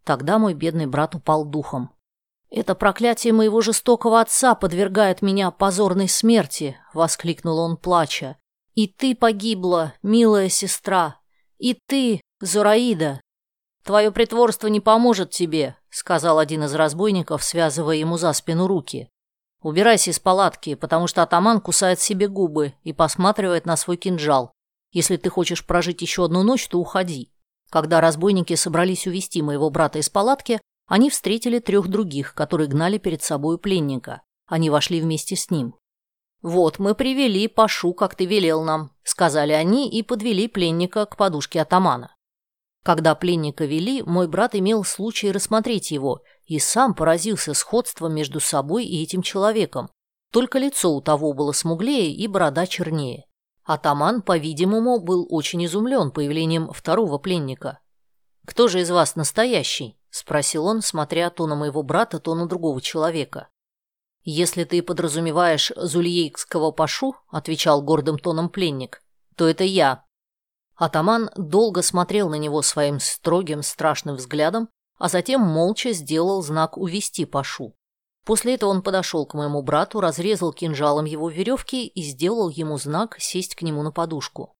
Тогда 0.03 0.39
мой 0.39 0.53
бедный 0.53 0.87
брат 0.87 1.15
упал 1.15 1.45
духом. 1.45 1.91
«Это 2.49 2.73
проклятие 2.73 3.33
моего 3.33 3.61
жестокого 3.61 4.21
отца 4.21 4.55
подвергает 4.55 5.21
меня 5.21 5.51
позорной 5.51 6.07
смерти!»— 6.07 6.77
воскликнул 6.93 7.59
он, 7.59 7.77
плача. 7.77 8.37
«И 8.73 8.87
ты 8.87 9.15
погибла, 9.15 9.93
милая 10.01 10.49
сестра! 10.49 11.19
И 11.57 11.77
ты, 11.87 12.21
Зураида!» 12.39 13.19
«Твое 13.83 14.11
притворство 14.11 14.67
не 14.67 14.79
поможет 14.79 15.31
тебе»,— 15.31 15.75
сказал 15.89 16.39
один 16.39 16.63
из 16.63 16.73
разбойников, 16.73 17.43
связывая 17.43 17.97
ему 17.97 18.17
за 18.17 18.31
спину 18.31 18.67
руки. 18.67 19.09
«Убирайся 19.61 20.11
из 20.11 20.19
палатки, 20.19 20.75
потому 20.75 21.07
что 21.07 21.21
атаман 21.21 21.59
кусает 21.59 21.99
себе 21.99 22.27
губы 22.27 22.73
и 22.83 22.93
посматривает 22.93 23.65
на 23.65 23.75
свой 23.75 23.97
кинжал. 23.97 24.53
Если 24.91 25.17
ты 25.17 25.29
хочешь 25.29 25.65
прожить 25.65 26.01
еще 26.01 26.25
одну 26.25 26.43
ночь, 26.43 26.67
то 26.67 26.79
уходи». 26.79 27.31
Когда 27.69 27.99
разбойники 27.99 28.55
собрались 28.55 29.07
увести 29.07 29.41
моего 29.41 29.69
брата 29.69 29.99
из 29.99 30.09
палатки, 30.09 30.61
они 30.87 31.09
встретили 31.09 31.59
трех 31.59 31.87
других, 31.87 32.35
которые 32.35 32.67
гнали 32.67 32.97
перед 32.99 33.23
собой 33.23 33.57
пленника. 33.57 34.21
Они 34.47 34.69
вошли 34.69 35.01
вместе 35.01 35.35
с 35.35 35.49
ним. 35.49 35.75
«Вот 36.41 36.77
мы 36.77 36.93
привели 36.93 37.47
Пашу, 37.47 37.93
как 37.93 38.15
ты 38.15 38.25
велел 38.25 38.63
нам»,— 38.63 38.91
сказали 39.03 39.53
они 39.53 39.89
и 39.89 40.03
подвели 40.03 40.47
пленника 40.47 41.05
к 41.05 41.17
подушке 41.17 41.61
атамана. 41.61 42.12
Когда 42.83 43.15
пленника 43.15 43.63
вели, 43.63 44.03
мой 44.03 44.27
брат 44.27 44.55
имел 44.55 44.83
случай 44.83 45.31
рассмотреть 45.31 45.91
его 45.91 46.21
и 46.45 46.59
сам 46.59 46.93
поразился 46.93 47.53
сходством 47.53 48.13
между 48.13 48.41
собой 48.41 48.85
и 48.85 49.01
этим 49.01 49.21
человеком. 49.21 49.89
Только 50.31 50.59
лицо 50.59 50.93
у 50.93 51.01
того 51.01 51.31
было 51.33 51.53
смуглее 51.53 52.11
и 52.11 52.27
борода 52.27 52.67
чернее. 52.67 53.25
Атаман, 53.63 54.21
по-видимому, 54.21 54.99
был 54.99 55.25
очень 55.29 55.63
изумлен 55.65 56.11
появлением 56.11 56.71
второго 56.73 57.17
пленника. 57.17 57.79
«Кто 58.45 58.67
же 58.67 58.81
из 58.81 58.91
вас 58.91 59.15
настоящий?»– 59.15 59.97
спросил 60.09 60.65
он, 60.65 60.81
смотря 60.81 61.29
то 61.29 61.47
на 61.47 61.55
моего 61.55 61.81
брата, 61.81 62.19
то 62.19 62.35
на 62.35 62.45
другого 62.45 62.81
человека. 62.81 63.47
«Если 64.23 64.65
ты 64.65 64.81
подразумеваешь 64.83 65.71
Зульейкского 65.77 66.71
пашу»,– 66.71 67.15
отвечал 67.31 67.81
гордым 67.81 68.19
тоном 68.19 68.49
пленник,– 68.49 69.01
«то 69.37 69.47
это 69.47 69.63
я». 69.63 70.03
Атаман 70.75 71.29
долго 71.35 71.81
смотрел 71.81 72.29
на 72.29 72.35
него 72.35 72.61
своим 72.61 72.99
строгим, 72.99 73.61
страшным 73.61 74.15
взглядом, 74.15 74.69
а 74.97 75.09
затем 75.09 75.41
молча 75.41 75.91
сделал 75.91 76.41
знак 76.41 76.77
увести 76.77 77.25
пашу. 77.25 77.75
После 78.25 78.55
этого 78.55 78.69
он 78.69 78.81
подошел 78.81 79.25
к 79.25 79.33
моему 79.33 79.61
брату, 79.61 79.99
разрезал 79.99 80.53
кинжалом 80.53 81.05
его 81.05 81.29
веревки 81.29 81.85
и 81.85 82.01
сделал 82.01 82.49
ему 82.49 82.77
знак 82.77 83.17
сесть 83.19 83.55
к 83.55 83.61
нему 83.61 83.83
на 83.83 83.91
подушку. 83.91 84.55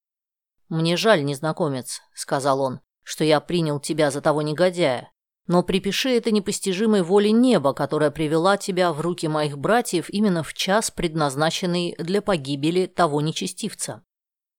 «Мне 0.69 0.97
жаль, 0.97 1.23
незнакомец»,— 1.23 2.01
сказал 2.13 2.61
он,— 2.61 2.81
«что 3.03 3.23
я 3.23 3.39
принял 3.39 3.79
тебя 3.79 4.11
за 4.11 4.21
того 4.21 4.41
негодяя. 4.41 5.11
Но 5.47 5.61
припиши 5.63 6.09
это 6.09 6.31
непостижимой 6.31 7.03
воле 7.03 7.31
неба, 7.31 7.73
которая 7.73 8.11
привела 8.11 8.57
тебя 8.57 8.91
в 8.93 9.01
руки 9.01 9.27
моих 9.27 9.57
братьев 9.57 10.09
именно 10.09 10.41
в 10.43 10.53
час, 10.53 10.89
предназначенный 10.91 11.95
для 11.97 12.21
погибели 12.21 12.85
того 12.85 13.21
нечестивца». 13.21 14.03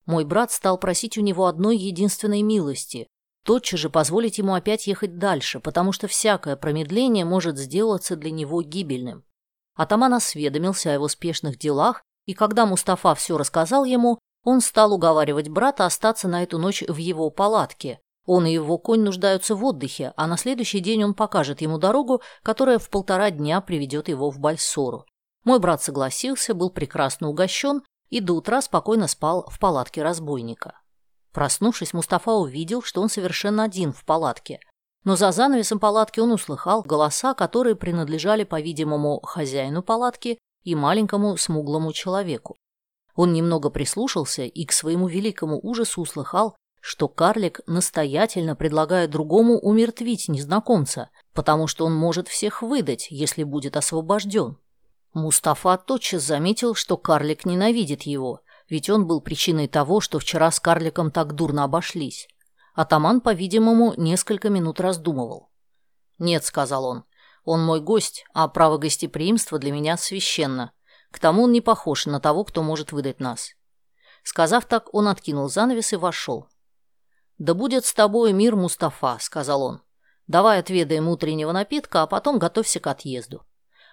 Мой 0.05 0.25
брат 0.25 0.51
стал 0.51 0.77
просить 0.77 1.17
у 1.17 1.21
него 1.21 1.47
одной 1.47 1.77
единственной 1.77 2.41
милости 2.41 3.07
тотчас 3.45 3.79
же 3.79 3.89
позволить 3.89 4.39
ему 4.39 4.55
опять 4.55 4.87
ехать 4.87 5.17
дальше, 5.17 5.59
потому 5.61 5.93
что 5.93 6.07
всякое 6.07 6.57
промедление 6.57 7.23
может 7.23 7.57
сделаться 7.57 8.17
для 8.17 8.31
него 8.31 8.61
гибельным. 8.61 9.23
Атаман 9.75 10.15
осведомился 10.15 10.89
о 10.89 10.93
его 10.93 11.07
спешных 11.07 11.57
делах, 11.57 12.03
и 12.25 12.33
когда 12.33 12.65
Мустафа 12.65 13.13
все 13.13 13.37
рассказал 13.37 13.85
ему, 13.85 14.19
он 14.43 14.61
стал 14.61 14.93
уговаривать 14.93 15.49
брата 15.49 15.85
остаться 15.85 16.27
на 16.27 16.43
эту 16.43 16.57
ночь 16.57 16.83
в 16.87 16.97
его 16.97 17.29
палатке. 17.29 17.99
Он 18.25 18.47
и 18.47 18.53
его 18.53 18.79
конь 18.79 19.01
нуждаются 19.01 19.55
в 19.55 19.63
отдыхе, 19.63 20.13
а 20.17 20.25
на 20.25 20.37
следующий 20.37 20.79
день 20.79 21.03
он 21.03 21.13
покажет 21.13 21.61
ему 21.61 21.77
дорогу, 21.77 22.21
которая 22.41 22.79
в 22.79 22.89
полтора 22.89 23.29
дня 23.29 23.61
приведет 23.61 24.07
его 24.07 24.31
в 24.31 24.39
Бальсору. 24.39 25.05
Мой 25.43 25.59
брат 25.59 25.83
согласился, 25.83 26.55
был 26.55 26.71
прекрасно 26.71 27.29
угощен 27.29 27.83
и 28.09 28.19
до 28.19 28.33
утра 28.33 28.61
спокойно 28.61 29.07
спал 29.07 29.47
в 29.49 29.59
палатке 29.59 30.03
разбойника. 30.03 30.79
Проснувшись, 31.31 31.93
Мустафа 31.93 32.33
увидел, 32.33 32.81
что 32.81 33.01
он 33.01 33.09
совершенно 33.09 33.63
один 33.63 33.91
в 33.91 34.05
палатке. 34.05 34.59
Но 35.03 35.15
за 35.15 35.31
занавесом 35.31 35.79
палатки 35.79 36.19
он 36.19 36.31
услыхал 36.31 36.81
голоса, 36.81 37.33
которые 37.33 37.75
принадлежали, 37.75 38.43
по-видимому, 38.43 39.19
хозяину 39.21 39.83
палатки 39.83 40.39
и 40.63 40.75
маленькому 40.75 41.37
смуглому 41.37 41.93
человеку. 41.93 42.55
Он 43.15 43.33
немного 43.33 43.69
прислушался 43.69 44.43
и 44.43 44.65
к 44.65 44.71
своему 44.71 45.07
великому 45.07 45.59
ужасу 45.61 46.01
услыхал, 46.01 46.55
что 46.81 47.07
карлик 47.07 47.61
настоятельно 47.65 48.55
предлагает 48.55 49.09
другому 49.09 49.57
умертвить 49.57 50.27
незнакомца, 50.27 51.09
потому 51.33 51.67
что 51.67 51.85
он 51.85 51.95
может 51.95 52.27
всех 52.27 52.61
выдать, 52.61 53.07
если 53.09 53.43
будет 53.43 53.75
освобожден. 53.75 54.57
Мустафа 55.15 55.77
тотчас 55.77 56.23
заметил, 56.23 56.75
что 56.75 56.97
карлик 56.97 57.45
ненавидит 57.45 58.01
его, 58.03 58.41
ведь 58.67 58.89
он 58.89 59.07
был 59.07 59.21
причиной 59.21 59.69
того, 59.69 60.01
что 60.01 60.19
вчера 60.19 60.51
с 60.51 60.59
карликом 60.59 61.09
так 61.09 61.31
дурно 61.35 61.63
обошлись. 61.63 62.27
Атаман, 62.73 63.21
по-видимому, 63.21 63.93
несколько 63.95 64.49
минут 64.49 64.81
раздумывал. 64.81 65.49
«Нет»,— 66.19 66.43
сказал 66.45 66.83
он,— 66.83 67.05
«он 67.45 67.63
мой 67.63 67.79
гость, 67.79 68.25
а 68.33 68.49
право 68.49 68.77
гостеприимства 68.77 69.57
для 69.57 69.71
меня 69.71 69.95
священно. 69.95 70.73
К 71.11 71.19
тому 71.19 71.43
он 71.43 71.53
не 71.53 71.61
похож 71.61 72.07
на 72.07 72.19
того, 72.19 72.43
кто 72.43 72.61
может 72.61 72.91
выдать 72.91 73.21
нас». 73.21 73.51
Сказав 74.21 74.65
так, 74.65 74.93
он 74.93 75.07
откинул 75.07 75.47
занавес 75.47 75.93
и 75.93 75.95
вошел. 75.95 76.49
«Да 77.37 77.53
будет 77.53 77.85
с 77.85 77.93
тобой 77.93 78.33
мир, 78.33 78.57
Мустафа»,— 78.57 79.17
сказал 79.21 79.63
он. 79.63 79.81
«Давай 80.27 80.59
отведаем 80.59 81.07
утреннего 81.07 81.53
напитка, 81.53 82.01
а 82.01 82.07
потом 82.07 82.37
готовься 82.37 82.81
к 82.81 82.87
отъезду». 82.87 83.45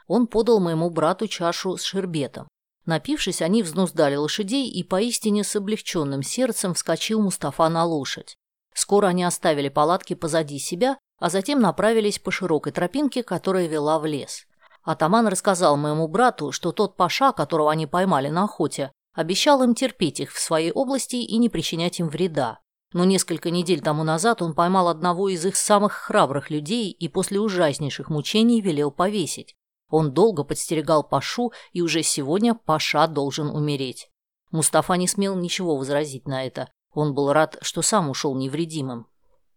Он 0.06 0.26
подал 0.26 0.61
моему 0.61 0.90
брату 0.90 1.26
чашу 1.26 1.76
с 1.76 1.82
шербетом. 1.82 2.49
Напившись, 2.85 3.42
они 3.42 3.62
взнуздали 3.62 4.16
лошадей, 4.16 4.68
и 4.68 4.82
поистине 4.82 5.44
с 5.44 5.54
облегченным 5.54 6.23
сердцем 6.23 6.75
вскочил 6.75 7.21
Мустафа 7.21 7.68
на 7.68 7.85
лошадь. 7.85 8.37
Скоро 8.75 9.09
они 9.09 9.23
оставили 9.23 9.68
палатки 9.68 10.14
позади 10.14 10.59
себя, 10.59 10.99
а 11.21 11.30
затем 11.30 11.61
направились 11.61 12.18
по 12.18 12.30
широкой 12.30 12.73
тропинке, 12.73 13.23
которая 13.23 13.68
вела 13.68 13.99
в 13.99 14.06
лес. 14.06 14.47
Атаман 14.82 15.28
рассказал 15.28 15.76
моему 15.76 16.09
брату, 16.09 16.50
что 16.50 16.73
тот 16.73 16.97
паша, 16.97 17.32
которого 17.32 17.71
они 17.71 17.87
поймали 17.87 18.28
на 18.28 18.44
охоте, 18.44 18.90
обещал 19.14 19.62
им 19.62 19.75
терпеть 19.75 20.18
их 20.18 20.32
в 20.32 20.40
своей 20.40 20.73
области 20.73 21.16
и 21.16 21.38
не 21.38 21.49
причинять 21.49 22.00
им 22.00 22.09
вреда. 22.09 22.59
Но 22.92 23.04
несколько 23.04 23.50
недель 23.50 23.80
тому 23.80 24.02
назад 24.02 24.42
он 24.42 24.54
поймал 24.54 24.88
одного 24.88 25.28
из 25.28 25.47
их 25.47 25.56
самых 25.56 25.92
храбрых 25.92 26.50
людей 26.50 26.90
и 26.90 27.09
после 27.09 27.40
ужаснейших 27.40 28.11
мучений 28.11 28.61
велел 28.61 28.90
повесить. 28.90 29.54
Он 29.92 30.11
долго 30.11 30.42
подстерегал 30.42 31.04
Пашу, 31.04 31.52
и 31.72 31.82
уже 31.82 32.02
сегодня 32.02 32.54
Паша 32.54 33.06
должен 33.06 33.50
умереть. 33.50 34.08
Мустафа 34.50 34.94
не 34.94 35.06
смел 35.06 35.37
ничего 35.37 35.76
возразить 35.76 36.26
на 36.26 36.46
это. 36.46 36.70
Он 36.94 37.12
был 37.12 37.30
рад, 37.30 37.58
что 37.61 37.82
сам 37.82 38.08
ушел 38.08 38.34
невредимым. 38.34 39.06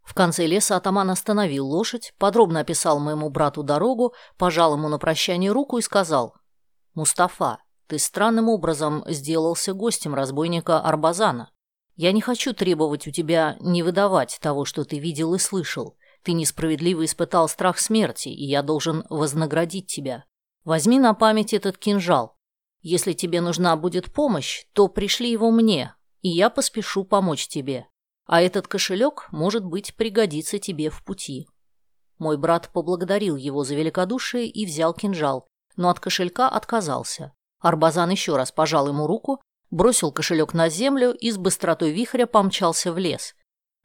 В 0.04 0.14
конце 0.14 0.46
леса 0.46 0.76
атаман 0.76 1.10
остановил 1.10 1.66
лошадь, 1.66 2.14
подробно 2.18 2.60
описал 2.60 3.00
моему 3.00 3.30
брату 3.30 3.64
дорогу, 3.64 4.14
пожал 4.38 4.74
ему 4.74 4.90
на 4.90 5.00
прощание 5.00 5.54
руку 5.54 5.78
и 5.78 5.82
сказал, 5.82 6.36
«Мустафа, 6.96 7.60
ты 7.88 7.98
странным 7.98 8.50
образом 8.50 9.06
сделался 9.08 9.74
гостем 9.74 10.14
разбойника 10.16 10.82
Арбазана. 10.82 11.50
Я 11.96 12.12
не 12.12 12.20
хочу 12.20 12.54
требовать 12.54 13.08
у 13.08 13.12
тебя 13.12 13.56
не 13.62 13.84
выдавать 13.84 14.38
того, 14.42 14.66
что 14.66 14.84
ты 14.84 15.00
видел 15.00 15.34
и 15.34 15.40
слышал. 15.40 15.96
Ты 16.26 16.34
несправедливо 16.34 17.06
испытал 17.06 17.48
страх 17.48 17.78
смерти, 17.78 18.30
и 18.30 18.46
я 18.46 18.64
должен 18.64 19.06
вознаградить 19.12 19.86
тебя. 19.86 20.26
Возьми 20.64 20.98
на 20.98 21.14
память 21.14 21.54
этот 21.54 21.78
кинжал. 21.78 22.36
Если 22.82 23.14
тебе 23.14 23.42
нужна 23.42 23.76
будет 23.76 24.12
помощь, 24.12 24.66
то 24.74 24.88
пришли 24.88 25.30
его 25.30 25.52
мне, 25.52 25.94
и 26.22 26.30
я 26.30 26.50
поспешу 26.50 27.04
помочь 27.04 27.48
тебе. 27.48 27.86
А 28.26 28.42
этот 28.42 28.68
кошелек, 28.68 29.28
может 29.32 29.64
быть, 29.64 29.96
пригодится 29.96 30.58
тебе 30.58 30.90
в 30.90 31.04
пути». 31.04 31.48
Мой 32.18 32.38
брат 32.38 32.72
поблагодарил 32.74 33.36
его 33.36 33.64
за 33.64 33.76
великодушие 33.76 34.48
и 34.48 34.66
взял 34.66 34.96
кинжал, 34.96 35.48
но 35.76 35.90
от 35.90 36.00
кошелька 36.00 36.50
отказался. 36.50 37.34
Арбазан 37.60 38.10
еще 38.10 38.36
раз 38.36 38.52
пожал 38.52 38.88
ему 38.88 39.06
руку, 39.06 39.42
бросил 39.70 40.12
кошелек 40.12 40.56
на 40.56 40.70
землю 40.70 41.12
и 41.12 41.30
с 41.30 41.38
быстротой 41.38 41.92
вихря 41.92 42.26
помчался 42.26 42.92
в 42.92 42.98
лес. 42.98 43.36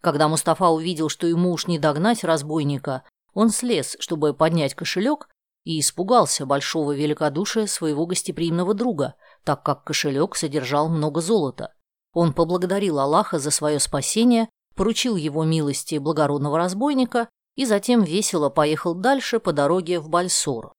Когда 0.01 0.29
Мустафа 0.29 0.69
увидел, 0.69 1.09
что 1.09 1.27
ему 1.27 1.53
уж 1.53 1.67
не 1.67 1.79
догнать 1.79 2.25
разбойника, 2.25 3.03
он 3.35 3.51
слез, 3.51 3.97
чтобы 4.01 4.35
поднять 4.35 4.75
кошелек, 4.75 5.29
и 5.65 5.79
испугался 5.79 6.47
большого 6.47 6.93
великодушия 6.93 7.67
своего 7.67 8.07
гостеприимного 8.07 8.75
друга, 8.75 9.15
так 9.45 9.63
как 9.63 9.85
кошелек 9.85 10.35
содержал 10.37 10.89
много 10.89 11.21
золота. 11.21 11.75
Он 12.13 12.33
поблагодарил 12.33 12.99
Аллаха 12.99 13.39
за 13.39 13.51
свое 13.51 13.79
спасение, 13.79 14.49
поручил 14.75 15.17
его 15.17 15.45
милости 15.45 15.99
благородного 15.99 16.57
разбойника 16.57 17.29
и 17.57 17.67
затем 17.67 18.03
весело 18.03 18.49
поехал 18.49 18.95
дальше 18.95 19.39
по 19.39 19.53
дороге 19.53 20.01
в 20.01 20.09
Бальсор. 20.09 20.73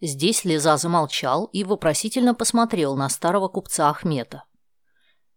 Здесь 0.00 0.44
Лиза 0.44 0.76
замолчал 0.78 1.44
и 1.52 1.62
вопросительно 1.62 2.34
посмотрел 2.34 2.96
на 2.96 3.08
старого 3.08 3.48
купца 3.48 3.90
Ахмета. 3.90 4.44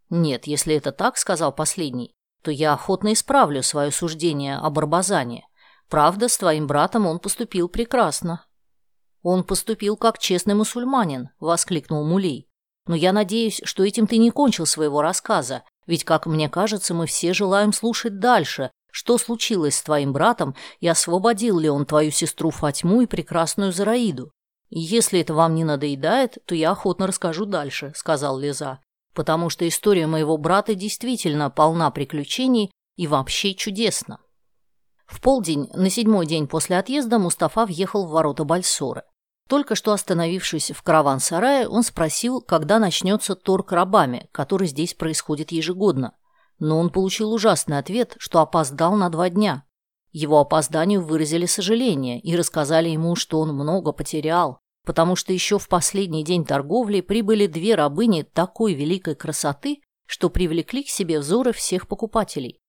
«Нет, 0.09 0.47
если 0.47 0.75
это 0.75 0.91
так,— 0.91 1.17
сказал 1.19 1.53
последний,— 1.53 2.14
то 2.45 2.51
я 2.51 2.73
охотно 2.73 3.13
исправлю 3.13 3.63
свое 3.63 3.91
суждение 3.91 4.57
об 4.57 4.77
Арбазане. 4.77 5.47
Правда, 5.89 6.29
с 6.29 6.37
твоим 6.37 6.67
братом 6.67 7.07
он 7.07 7.17
поступил 7.17 7.67
прекрасно». 7.67 8.45
«Он 9.23 9.43
поступил 9.43 9.97
как 9.97 10.19
честный 10.19 10.53
мусульманин»,— 10.53 11.29
воскликнул 11.39 12.05
Мулей. 12.05 12.47
«Но 12.85 12.93
я 12.93 13.13
надеюсь, 13.13 13.61
что 13.63 13.83
этим 13.83 14.05
ты 14.05 14.17
не 14.17 14.29
кончил 14.29 14.67
своего 14.67 15.01
рассказа, 15.01 15.63
ведь, 15.87 16.03
как 16.03 16.27
мне 16.27 16.47
кажется, 16.47 16.93
мы 16.93 17.07
все 17.07 17.33
желаем 17.33 17.73
слушать 17.73 18.19
дальше, 18.19 18.69
что 18.91 19.17
случилось 19.17 19.77
с 19.77 19.81
твоим 19.81 20.13
братом 20.13 20.55
и 20.79 20.87
освободил 20.87 21.57
ли 21.57 21.67
он 21.67 21.87
твою 21.87 22.11
сестру 22.11 22.51
Фатьму 22.51 23.01
и 23.01 23.07
прекрасную 23.07 23.71
Зараиду. 23.71 24.31
Если 24.69 25.19
это 25.19 25.33
вам 25.33 25.55
не 25.55 25.63
надоедает, 25.63 26.37
то 26.45 26.53
я 26.53 26.69
охотно 26.69 27.07
расскажу 27.07 27.45
дальше»,— 27.45 27.91
сказал 27.95 28.37
Лиза 28.37 28.81
потому 29.15 29.49
что 29.49 29.67
история 29.67 30.05
моего 30.05 30.37
брата 30.37 30.75
действительно 30.75 31.49
полна 31.49 31.89
приключений 31.89 32.71
и 32.95 33.07
вообще 33.07 33.55
чудесна. 33.55 34.19
В 35.07 35.21
полдень, 35.21 35.69
на 35.73 35.89
седьмой 35.89 36.25
день 36.25 36.47
после 36.47 36.77
отъезда, 36.77 37.17
Мустафа 37.17 37.65
въехал 37.65 38.05
в 38.05 38.11
ворота 38.11 38.43
Бальсоры. 38.43 39.03
Только 39.47 39.75
что 39.75 39.93
остановившись 39.93 40.71
в 40.71 40.81
караван-сарае, 40.81 41.67
он 41.67 41.83
спросил, 41.83 42.41
когда 42.41 42.79
начнется 42.79 43.35
торг 43.35 43.71
рабами, 43.71 44.27
который 44.31 44.67
здесь 44.67 44.95
происходит 44.95 45.51
ежегодно. 45.51 46.13
Но 46.57 46.79
он 46.79 46.89
получил 46.89 47.31
ужасный 47.31 47.77
ответ, 47.77 48.15
что 48.17 48.39
опоздал 48.39 48.95
на 48.95 49.09
два 49.09 49.29
дня. 49.29 49.63
Его 50.11 50.39
опозданию 50.39 51.03
выразили 51.03 51.45
сожаление 51.45 52.19
и 52.19 52.35
рассказали 52.35 52.89
ему, 52.89 53.15
что 53.15 53.39
он 53.39 53.53
много 53.53 53.91
потерял, 53.91 54.59
потому 54.85 55.15
что 55.15 55.33
еще 55.33 55.59
в 55.59 55.67
последний 55.67 56.23
день 56.23 56.45
торговли 56.45 57.01
прибыли 57.01 57.47
две 57.47 57.75
рабыни 57.75 58.21
такой 58.21 58.73
великой 58.73 59.15
красоты, 59.15 59.81
что 60.05 60.29
привлекли 60.29 60.83
к 60.83 60.89
себе 60.89 61.19
взоры 61.19 61.51
всех 61.51 61.87
покупателей. 61.87 62.59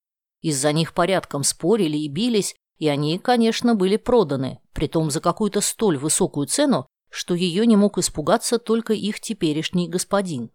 Из-за 0.41 0.73
них 0.73 0.95
порядком 0.95 1.45
спорили 1.45 1.97
и 1.97 2.09
бились, 2.09 2.57
и 2.79 2.89
они, 2.89 3.19
конечно, 3.19 3.75
были 3.75 3.97
проданы, 3.97 4.61
притом 4.73 5.11
за 5.11 5.21
какую-то 5.21 5.61
столь 5.61 5.99
высокую 5.99 6.47
цену, 6.47 6.87
что 7.11 7.35
ее 7.35 7.67
не 7.67 7.77
мог 7.77 7.99
испугаться 7.99 8.59
только 8.59 8.93
их 8.93 9.21
теперешний 9.21 9.89
господин. 9.89 10.51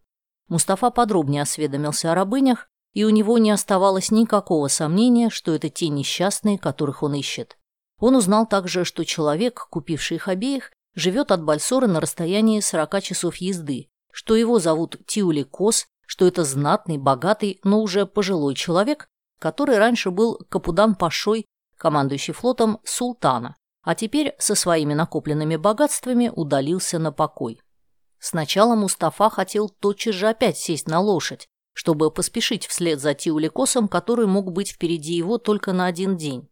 Мустафа 0.48 0.92
подробнее 0.92 1.44
осведомился 1.44 2.12
о 2.12 2.16
рабынях, 2.16 2.68
и 2.94 3.04
у 3.04 3.10
него 3.10 3.38
не 3.38 3.52
оставалось 3.52 4.12
никакого 4.12 4.68
сомнения, 4.68 5.30
что 5.30 5.54
это 5.54 5.70
те 5.70 5.88
несчастные, 5.88 6.58
которых 6.58 7.04
он 7.04 7.14
ищет. 7.14 7.58
Он 8.00 8.16
узнал 8.16 8.46
также, 8.48 8.84
что 8.84 9.06
человек, 9.06 9.68
купивший 9.70 10.18
их 10.18 10.28
обеих, 10.28 10.72
живет 10.96 11.32
от 11.32 11.44
Бальсора 11.44 11.88
на 11.88 12.00
расстоянии 12.00 12.60
40 12.60 13.02
часов 13.02 13.38
езды, 13.38 13.90
что 14.12 14.36
его 14.36 14.60
зовут 14.60 14.98
Тиули 15.06 15.44
Кос, 15.44 15.88
что 16.06 16.28
это 16.28 16.44
знатный, 16.44 16.98
богатый, 16.98 17.60
но 17.64 17.82
уже 17.82 18.06
пожилой 18.06 18.56
человек, 18.56 19.08
который 19.40 19.78
раньше 19.78 20.12
был 20.12 20.38
Капудан-пашой, 20.50 21.46
командующий 21.78 22.34
флотом 22.34 22.80
султана, 22.84 23.56
а 23.84 23.96
теперь 23.96 24.36
со 24.38 24.56
своими 24.56 24.94
накопленными 24.94 25.56
богатствами 25.56 26.32
удалился 26.34 27.00
на 27.00 27.12
покой. 27.12 27.60
Сначала 28.20 28.76
Мустафа 28.76 29.30
хотел 29.30 29.70
тотчас 29.70 30.14
же 30.16 30.28
опять 30.28 30.58
сесть 30.58 30.88
на 30.88 31.00
лошадь, 31.00 31.48
чтобы 31.74 32.12
поспешить 32.12 32.68
вслед 32.68 33.00
за 33.00 33.14
Тиуликосом, 33.14 33.88
который 33.88 34.28
мог 34.28 34.52
быть 34.52 34.74
впереди 34.74 35.14
его 35.14 35.38
только 35.38 35.74
на 35.74 35.86
один 35.86 36.18
день 36.18 36.52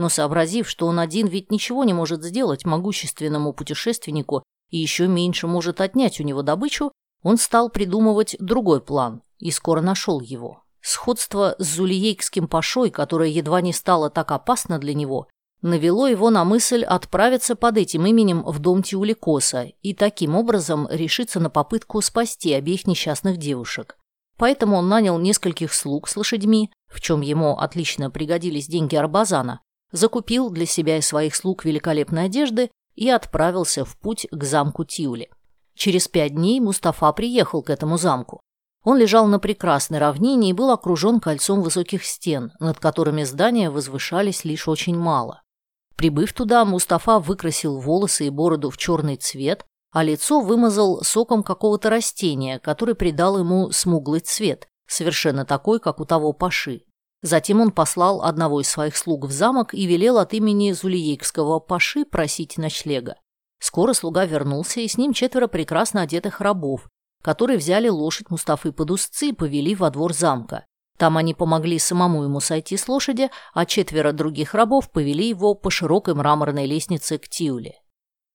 но 0.00 0.08
сообразив, 0.08 0.66
что 0.66 0.86
он 0.86 0.98
один 0.98 1.26
ведь 1.26 1.52
ничего 1.52 1.84
не 1.84 1.92
может 1.92 2.24
сделать 2.24 2.64
могущественному 2.64 3.52
путешественнику 3.52 4.42
и 4.70 4.78
еще 4.78 5.06
меньше 5.06 5.46
может 5.46 5.82
отнять 5.82 6.20
у 6.20 6.22
него 6.24 6.40
добычу, 6.40 6.90
он 7.22 7.36
стал 7.36 7.68
придумывать 7.68 8.34
другой 8.38 8.80
план 8.80 9.20
и 9.38 9.50
скоро 9.50 9.82
нашел 9.82 10.20
его. 10.20 10.62
Сходство 10.80 11.54
с 11.58 11.74
Зулиейкским 11.76 12.48
пашой, 12.48 12.88
которое 12.88 13.28
едва 13.28 13.60
не 13.60 13.74
стало 13.74 14.08
так 14.08 14.30
опасно 14.30 14.78
для 14.78 14.94
него, 14.94 15.28
навело 15.60 16.06
его 16.06 16.30
на 16.30 16.46
мысль 16.46 16.82
отправиться 16.82 17.54
под 17.54 17.76
этим 17.76 18.06
именем 18.06 18.42
в 18.42 18.58
дом 18.58 18.82
Тиуликоса 18.82 19.64
и 19.82 19.92
таким 19.92 20.34
образом 20.34 20.88
решиться 20.90 21.40
на 21.40 21.50
попытку 21.50 22.00
спасти 22.00 22.54
обеих 22.54 22.86
несчастных 22.86 23.36
девушек. 23.36 23.98
Поэтому 24.38 24.78
он 24.78 24.88
нанял 24.88 25.18
нескольких 25.18 25.74
слуг 25.74 26.08
с 26.08 26.16
лошадьми, 26.16 26.70
в 26.88 27.02
чем 27.02 27.20
ему 27.20 27.58
отлично 27.58 28.10
пригодились 28.10 28.66
деньги 28.66 28.96
Арбазана, 28.96 29.60
закупил 29.92 30.50
для 30.50 30.66
себя 30.66 30.98
и 30.98 31.02
своих 31.02 31.34
слуг 31.34 31.64
великолепной 31.64 32.24
одежды 32.24 32.70
и 32.94 33.08
отправился 33.08 33.84
в 33.84 33.96
путь 33.98 34.26
к 34.30 34.44
замку 34.44 34.84
Тиули. 34.84 35.30
Через 35.74 36.08
пять 36.08 36.34
дней 36.34 36.60
Мустафа 36.60 37.12
приехал 37.12 37.62
к 37.62 37.70
этому 37.70 37.96
замку. 37.96 38.40
Он 38.82 38.96
лежал 38.96 39.26
на 39.26 39.38
прекрасной 39.38 39.98
равнине 39.98 40.50
и 40.50 40.54
был 40.54 40.70
окружен 40.70 41.20
кольцом 41.20 41.62
высоких 41.62 42.04
стен, 42.04 42.52
над 42.60 42.78
которыми 42.78 43.24
здания 43.24 43.70
возвышались 43.70 44.44
лишь 44.44 44.68
очень 44.68 44.96
мало. 44.96 45.42
Прибыв 45.96 46.32
туда, 46.32 46.64
Мустафа 46.64 47.18
выкрасил 47.18 47.78
волосы 47.78 48.26
и 48.26 48.30
бороду 48.30 48.70
в 48.70 48.78
черный 48.78 49.16
цвет, 49.16 49.66
а 49.92 50.02
лицо 50.02 50.40
вымазал 50.40 51.02
соком 51.02 51.42
какого-то 51.42 51.90
растения, 51.90 52.58
который 52.58 52.94
придал 52.94 53.38
ему 53.38 53.70
смуглый 53.70 54.20
цвет, 54.20 54.66
совершенно 54.86 55.44
такой, 55.44 55.78
как 55.78 56.00
у 56.00 56.04
того 56.04 56.32
паши. 56.32 56.84
Затем 57.22 57.60
он 57.60 57.70
послал 57.70 58.22
одного 58.22 58.60
из 58.60 58.68
своих 58.68 58.96
слуг 58.96 59.26
в 59.26 59.30
замок 59.30 59.74
и 59.74 59.86
велел 59.86 60.18
от 60.18 60.32
имени 60.32 60.72
Зулиейкского 60.72 61.60
паши 61.60 62.04
просить 62.04 62.56
ночлега. 62.56 63.16
Скоро 63.58 63.92
слуга 63.92 64.24
вернулся, 64.24 64.80
и 64.80 64.88
с 64.88 64.96
ним 64.96 65.12
четверо 65.12 65.46
прекрасно 65.46 66.00
одетых 66.02 66.40
рабов, 66.40 66.88
которые 67.22 67.58
взяли 67.58 67.88
лошадь 67.88 68.30
Мустафы 68.30 68.72
под 68.72 68.90
узцы 68.90 69.28
и 69.28 69.32
повели 69.32 69.74
во 69.74 69.90
двор 69.90 70.14
замка. 70.14 70.64
Там 70.96 71.16
они 71.16 71.34
помогли 71.34 71.78
самому 71.78 72.24
ему 72.24 72.40
сойти 72.40 72.76
с 72.76 72.88
лошади, 72.88 73.30
а 73.52 73.66
четверо 73.66 74.12
других 74.12 74.54
рабов 74.54 74.90
повели 74.90 75.28
его 75.28 75.54
по 75.54 75.70
широкой 75.70 76.14
мраморной 76.14 76.66
лестнице 76.66 77.18
к 77.18 77.28
Тиуле. 77.28 77.80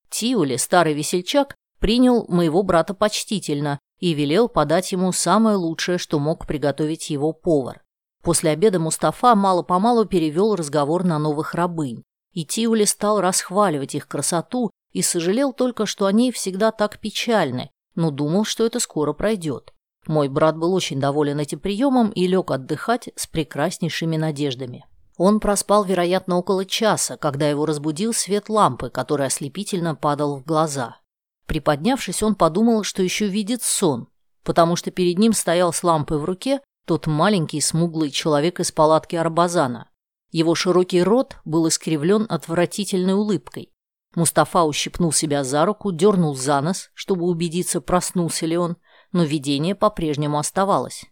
Тиуле, 0.10 0.58
старый 0.58 0.94
весельчак, 0.94 1.56
принял 1.80 2.26
моего 2.28 2.64
брата 2.64 2.94
почтительно 2.94 3.80
и 4.00 4.14
велел 4.14 4.48
подать 4.48 4.92
ему 4.92 5.12
самое 5.12 5.58
лучшее, 5.58 5.98
что 5.98 6.20
мог 6.20 6.48
приготовить 6.48 7.10
его 7.10 7.34
повар. 7.34 7.85
После 8.26 8.50
обеда 8.50 8.80
Мустафа 8.80 9.36
мало-помалу 9.36 10.06
перевел 10.06 10.56
разговор 10.56 11.04
на 11.04 11.20
новых 11.20 11.54
рабынь, 11.54 12.04
и 12.34 12.44
Тиули 12.44 12.86
стал 12.86 13.22
расхваливать 13.22 13.94
их 13.94 14.08
красоту 14.08 14.72
и 14.94 15.04
сожалел 15.04 15.54
только, 15.54 15.86
что 15.86 16.08
они 16.08 16.32
всегда 16.32 16.72
так 16.72 17.00
печальны, 17.00 17.70
но 17.94 18.10
думал, 18.10 18.44
что 18.44 18.66
это 18.66 18.80
скоро 18.80 19.14
пройдет. 19.14 19.74
Мой 20.08 20.28
брат 20.28 20.58
был 20.58 20.74
очень 20.74 21.00
доволен 21.00 21.40
этим 21.40 21.60
приемом 21.60 22.10
и 22.10 22.26
лег 22.26 22.50
отдыхать 22.50 23.10
с 23.16 23.28
прекраснейшими 23.28 24.18
надеждами. 24.18 24.88
Он 25.18 25.40
проспал, 25.40 25.84
вероятно, 25.84 26.38
около 26.38 26.66
часа, 26.66 27.18
когда 27.18 27.48
его 27.48 27.68
разбудил 27.68 28.12
свет 28.12 28.50
лампы, 28.50 28.90
который 28.90 29.28
ослепительно 29.28 29.94
падал 29.94 30.38
в 30.38 30.44
глаза. 30.44 30.98
Приподнявшись, 31.46 32.24
он 32.24 32.34
подумал, 32.34 32.82
что 32.82 33.04
еще 33.04 33.28
видит 33.28 33.62
сон, 33.62 34.08
потому 34.44 34.76
что 34.76 34.90
перед 34.90 35.20
ним 35.20 35.34
стоял 35.34 35.72
с 35.72 35.84
лампой 35.84 36.18
в 36.18 36.26
руке 36.26 36.60
тот 36.86 37.08
маленький 37.08 37.62
смуглый 37.62 38.12
человек 38.12 38.60
из 38.60 38.72
палатки 38.72 39.16
Арбазана. 39.16 39.90
Его 40.32 40.56
широкий 40.56 41.02
рот 41.02 41.38
был 41.46 41.68
искривлен 41.68 42.26
отвратительной 42.30 43.14
улыбкой. 43.14 43.72
Мустафа 44.16 44.64
ущипнул 44.64 45.12
себя 45.12 45.44
за 45.44 45.66
руку, 45.66 45.92
дернул 45.92 46.36
за 46.36 46.62
нос, 46.62 46.90
чтобы 46.94 47.26
убедиться, 47.26 47.82
проснулся 47.82 48.46
ли 48.46 48.58
он, 48.58 48.78
но 49.12 49.24
видение 49.24 49.76
по-прежнему 49.76 50.38
оставалось. 50.38 51.06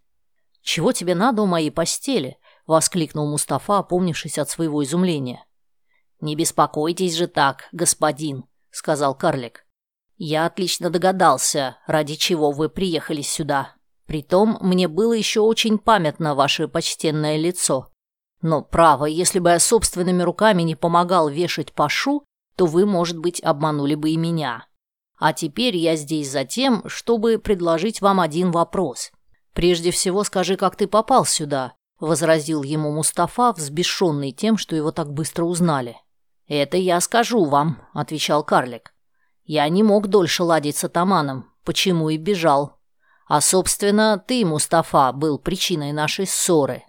«Чего 0.61 0.93
тебе 0.93 1.15
надо 1.15 1.41
у 1.41 1.45
моей 1.45 1.71
постели?»— 1.71 2.37
воскликнул 2.67 3.29
Мустафа, 3.29 3.79
опомнившись 3.79 4.37
от 4.37 4.49
своего 4.49 4.83
изумления. 4.83 5.45
«Не 6.21 6.35
беспокойтесь 6.37 7.15
же 7.15 7.27
так, 7.27 7.67
господин»,— 7.73 8.45
сказал 8.71 9.15
карлик. 9.15 9.65
«Я 10.15 10.45
отлично 10.45 10.89
догадался, 10.89 11.77
ради 11.85 12.15
чего 12.15 12.51
вы 12.51 12.69
приехали 12.69 13.21
сюда. 13.21 13.75
Притом 14.13 14.59
мне 14.61 14.87
было 14.87 15.13
еще 15.13 15.39
очень 15.39 15.79
памятно 15.79 16.35
ваше 16.35 16.67
почтенное 16.67 17.35
лицо. 17.35 17.87
Но, 18.43 18.61
право, 18.61 19.05
если 19.05 19.39
бы 19.39 19.49
я 19.49 19.59
собственными 19.59 20.21
руками 20.21 20.61
не 20.61 20.75
помогал 20.75 21.29
вешать 21.29 21.73
пашу, 21.73 22.23
то 22.55 22.67
вы, 22.67 22.85
может 22.85 23.17
быть, 23.17 23.41
обманули 23.41 23.95
бы 23.95 24.11
и 24.11 24.17
меня. 24.17 24.67
А 25.17 25.33
теперь 25.33 25.75
я 25.77 25.95
здесь 25.95 26.29
за 26.29 26.45
тем, 26.45 26.87
чтобы 26.87 27.39
предложить 27.39 28.01
вам 28.01 28.19
один 28.19 28.51
вопрос. 28.51 29.09
Прежде 29.51 29.89
всего 29.89 30.23
скажи, 30.23 30.57
как 30.57 30.75
ты 30.75 30.85
попал 30.85 31.25
сюда,— 31.25 31.73
возразил 31.99 32.61
ему 32.61 32.91
Мустафа, 32.91 33.51
взбешенный 33.51 34.31
тем, 34.31 34.59
что 34.59 34.75
его 34.75 34.91
так 34.91 35.11
быстро 35.11 35.45
узнали. 35.45 35.97
«Это 36.47 36.77
я 36.77 37.01
скажу 37.01 37.45
вам»,— 37.45 37.81
отвечал 37.93 38.43
карлик. 38.43 38.93
«Я 39.43 39.67
не 39.69 39.81
мог 39.81 40.05
дольше 40.05 40.43
ладить 40.43 40.77
с 40.77 40.83
атаманом, 40.83 41.49
почему 41.63 42.09
и 42.09 42.17
бежал. 42.17 42.77
А, 43.27 43.41
собственно, 43.41 44.23
ты, 44.25 44.45
Мустафа, 44.45 45.11
был 45.11 45.39
причиной 45.39 45.91
нашей 45.91 46.27
ссоры. 46.27 46.83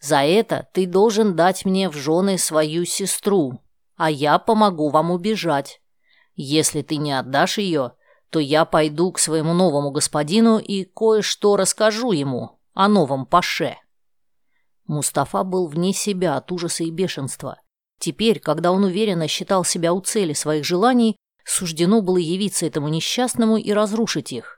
За 0.00 0.22
это 0.22 0.68
ты 0.72 0.86
должен 0.86 1.34
дать 1.34 1.64
мне 1.64 1.88
в 1.88 1.94
жены 1.94 2.38
свою 2.38 2.84
сестру, 2.84 3.60
а 3.96 4.10
я 4.10 4.38
помогу 4.38 4.90
вам 4.90 5.10
убежать. 5.10 5.80
Если 6.34 6.82
ты 6.82 6.96
не 6.96 7.12
отдашь 7.12 7.58
ее, 7.58 7.92
то 8.30 8.38
я 8.38 8.64
пойду 8.64 9.10
к 9.12 9.18
своему 9.18 9.54
новому 9.54 9.90
господину 9.90 10.58
и 10.58 10.84
кое-что 10.84 11.56
расскажу 11.56 12.12
ему 12.12 12.60
о 12.74 12.88
новом 12.88 13.26
паше». 13.26 13.76
Мустафа 14.86 15.44
был 15.44 15.66
вне 15.66 15.92
себя 15.92 16.36
от 16.36 16.50
ужаса 16.50 16.82
и 16.84 16.90
бешенства. 16.90 17.60
Теперь, 17.98 18.40
когда 18.40 18.72
он 18.72 18.84
уверенно 18.84 19.28
считал 19.28 19.64
себя 19.64 19.92
у 19.92 20.00
цели 20.00 20.32
своих 20.32 20.64
желаний, 20.64 21.16
суждено 21.44 22.00
было 22.00 22.16
явиться 22.16 22.64
этому 22.64 22.88
несчастному 22.88 23.56
и 23.56 23.72
разрушить 23.72 24.32
их. 24.32 24.57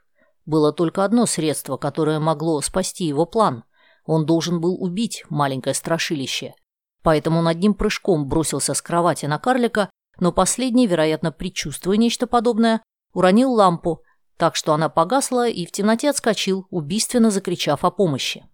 Было 0.51 0.73
только 0.73 1.05
одно 1.05 1.27
средство, 1.27 1.77
которое 1.77 2.19
могло 2.19 2.59
спасти 2.59 3.05
его 3.05 3.25
план. 3.25 3.63
Он 4.03 4.25
должен 4.25 4.59
был 4.59 4.75
убить 4.83 5.23
маленькое 5.29 5.73
страшилище. 5.73 6.55
Поэтому 7.03 7.39
он 7.39 7.47
одним 7.47 7.73
прыжком 7.73 8.27
бросился 8.27 8.73
с 8.73 8.81
кровати 8.81 9.27
на 9.27 9.39
карлика, 9.39 9.89
но 10.19 10.33
последний, 10.33 10.87
вероятно, 10.87 11.31
предчувствуя 11.31 11.95
нечто 11.95 12.27
подобное, 12.27 12.83
уронил 13.13 13.53
лампу, 13.53 14.03
так 14.35 14.57
что 14.57 14.73
она 14.73 14.89
погасла 14.89 15.47
и 15.47 15.65
в 15.65 15.71
темноте 15.71 16.09
отскочил, 16.09 16.67
убийственно 16.69 17.31
закричав 17.31 17.85
о 17.85 17.89
помощи. 17.89 18.45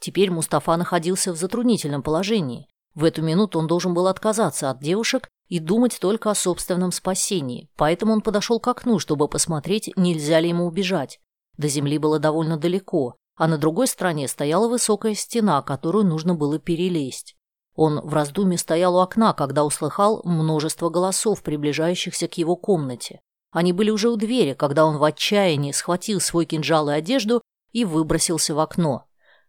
Теперь 0.00 0.30
Мустафа 0.30 0.76
находился 0.76 1.32
в 1.32 1.36
затруднительном 1.36 2.02
положении. 2.02 2.68
В 2.94 3.04
эту 3.04 3.22
минуту 3.22 3.58
он 3.58 3.66
должен 3.66 3.94
был 3.94 4.06
отказаться 4.06 4.70
от 4.70 4.80
девушек 4.80 5.28
и 5.48 5.58
думать 5.58 5.98
только 6.00 6.30
о 6.30 6.34
собственном 6.34 6.92
спасении, 6.92 7.70
поэтому 7.76 8.12
он 8.12 8.20
подошел 8.20 8.60
к 8.60 8.68
окну, 8.68 8.98
чтобы 8.98 9.28
посмотреть, 9.28 9.90
нельзя 9.96 10.40
ли 10.40 10.50
ему 10.50 10.66
убежать. 10.66 11.20
До 11.56 11.68
земли 11.68 11.98
было 11.98 12.18
довольно 12.18 12.56
далеко, 12.56 13.16
а 13.36 13.48
на 13.48 13.58
другой 13.58 13.86
стороне 13.86 14.28
стояла 14.28 14.68
высокая 14.68 15.14
стена, 15.14 15.62
которую 15.62 16.06
нужно 16.06 16.34
было 16.34 16.58
перелезть. 16.58 17.36
Он 17.74 18.00
в 18.00 18.12
раздумье 18.12 18.58
стоял 18.58 18.96
у 18.96 19.00
окна, 19.00 19.32
когда 19.32 19.64
услыхал 19.64 20.20
множество 20.24 20.90
голосов, 20.90 21.42
приближающихся 21.42 22.28
к 22.28 22.36
его 22.36 22.56
комнате. 22.56 23.20
Они 23.50 23.72
были 23.72 23.90
уже 23.90 24.10
у 24.10 24.16
двери, 24.16 24.54
когда 24.54 24.86
он 24.86 24.98
в 24.98 25.04
отчаянии 25.04 25.72
схватил 25.72 26.20
свой 26.20 26.44
кинжал 26.44 26.88
и 26.90 26.94
одежду 26.94 27.42
и 27.72 27.84
выбросился 27.84 28.54
в 28.54 28.60
окно. 28.60 29.06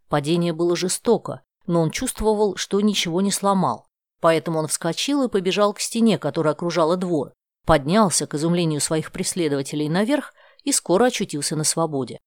Падение 0.09 0.53
было 0.53 0.75
жестоко, 0.75 1.41
но 1.65 1.81
он 1.81 1.91
чувствовал, 1.91 2.55
что 2.55 2.79
ничего 2.81 3.21
не 3.21 3.31
сломал. 3.31 3.87
Поэтому 4.19 4.59
он 4.59 4.67
вскочил 4.67 5.23
и 5.23 5.29
побежал 5.29 5.73
к 5.73 5.79
стене, 5.79 6.17
которая 6.17 6.53
окружала 6.53 6.97
двор, 6.97 7.33
поднялся, 7.65 8.27
к 8.27 8.35
изумлению 8.35 8.81
своих 8.81 9.11
преследователей, 9.11 9.89
наверх 9.89 10.33
и 10.63 10.71
скоро 10.71 11.05
очутился 11.05 11.55
на 11.55 11.63
свободе. 11.63 12.19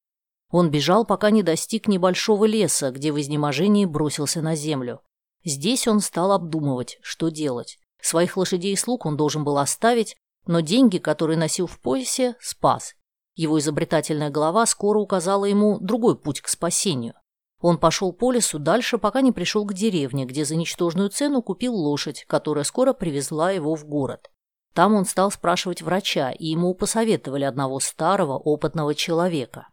Он 0.50 0.70
бежал, 0.70 1.04
пока 1.04 1.30
не 1.30 1.42
достиг 1.42 1.88
небольшого 1.88 2.44
леса, 2.44 2.90
где 2.90 3.12
в 3.12 3.20
изнеможении 3.20 3.84
бросился 3.84 4.42
на 4.42 4.54
землю. 4.54 5.00
Здесь 5.44 5.88
он 5.88 6.00
стал 6.00 6.32
обдумывать, 6.32 6.98
что 7.02 7.28
делать. 7.30 7.78
Своих 8.00 8.36
лошадей 8.36 8.72
и 8.72 8.76
слуг 8.76 9.06
он 9.06 9.16
должен 9.16 9.42
был 9.42 9.58
оставить, 9.58 10.16
но 10.46 10.60
деньги, 10.60 10.98
которые 10.98 11.36
носил 11.36 11.66
в 11.66 11.80
поясе, 11.80 12.36
спас. 12.40 12.94
Его 13.34 13.58
изобретательная 13.58 14.30
голова 14.30 14.64
скоро 14.66 14.98
указала 14.98 15.44
ему 15.44 15.78
другой 15.80 16.16
путь 16.16 16.40
к 16.40 16.48
спасению. 16.48 17.14
Он 17.60 17.78
пошел 17.78 18.12
по 18.12 18.32
лесу 18.32 18.58
дальше, 18.58 18.98
пока 18.98 19.22
не 19.22 19.32
пришел 19.32 19.64
к 19.64 19.72
деревне, 19.72 20.26
где 20.26 20.44
за 20.44 20.56
ничтожную 20.56 21.08
цену 21.08 21.42
купил 21.42 21.74
лошадь, 21.74 22.24
которая 22.28 22.64
скоро 22.64 22.92
привезла 22.92 23.50
его 23.50 23.74
в 23.74 23.86
город. 23.86 24.30
Там 24.74 24.92
он 24.94 25.06
стал 25.06 25.30
спрашивать 25.30 25.80
врача, 25.80 26.30
и 26.32 26.48
ему 26.48 26.74
посоветовали 26.74 27.44
одного 27.44 27.80
старого 27.80 28.36
опытного 28.36 28.94
человека. 28.94 29.68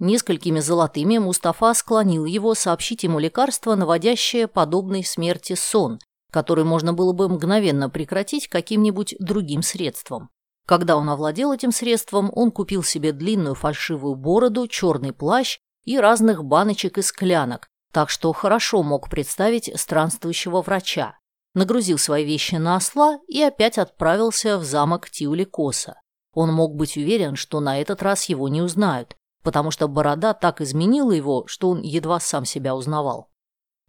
Несколькими 0.00 0.58
золотыми 0.58 1.18
Мустафа 1.18 1.74
склонил 1.74 2.24
его 2.24 2.54
сообщить 2.54 3.04
ему 3.04 3.20
лекарство, 3.20 3.76
наводящее 3.76 4.48
подобной 4.48 5.04
смерти 5.04 5.54
сон, 5.54 6.00
который 6.32 6.64
можно 6.64 6.92
было 6.92 7.12
бы 7.12 7.28
мгновенно 7.28 7.88
прекратить 7.88 8.48
каким-нибудь 8.48 9.14
другим 9.20 9.62
средством. 9.62 10.30
Когда 10.66 10.96
он 10.96 11.08
овладел 11.08 11.52
этим 11.52 11.72
средством, 11.72 12.30
он 12.34 12.50
купил 12.50 12.82
себе 12.82 13.12
длинную 13.12 13.54
фальшивую 13.54 14.16
бороду, 14.16 14.66
черный 14.66 15.12
плащ 15.12 15.58
и 15.88 15.98
разных 15.98 16.44
баночек 16.44 16.98
и 16.98 17.02
склянок, 17.02 17.70
так 17.92 18.10
что 18.10 18.34
хорошо 18.34 18.82
мог 18.82 19.08
представить 19.08 19.70
странствующего 19.74 20.60
врача. 20.60 21.16
Нагрузил 21.54 21.96
свои 21.96 22.26
вещи 22.26 22.56
на 22.56 22.76
осла 22.76 23.20
и 23.26 23.42
опять 23.42 23.78
отправился 23.78 24.58
в 24.58 24.64
замок 24.64 25.08
Тиуликоса. 25.08 25.98
Он 26.34 26.52
мог 26.52 26.74
быть 26.74 26.98
уверен, 26.98 27.36
что 27.36 27.60
на 27.60 27.80
этот 27.80 28.02
раз 28.02 28.26
его 28.26 28.50
не 28.50 28.60
узнают, 28.60 29.16
потому 29.42 29.70
что 29.70 29.88
борода 29.88 30.34
так 30.34 30.60
изменила 30.60 31.12
его, 31.12 31.46
что 31.46 31.70
он 31.70 31.80
едва 31.80 32.20
сам 32.20 32.44
себя 32.44 32.76
узнавал. 32.76 33.30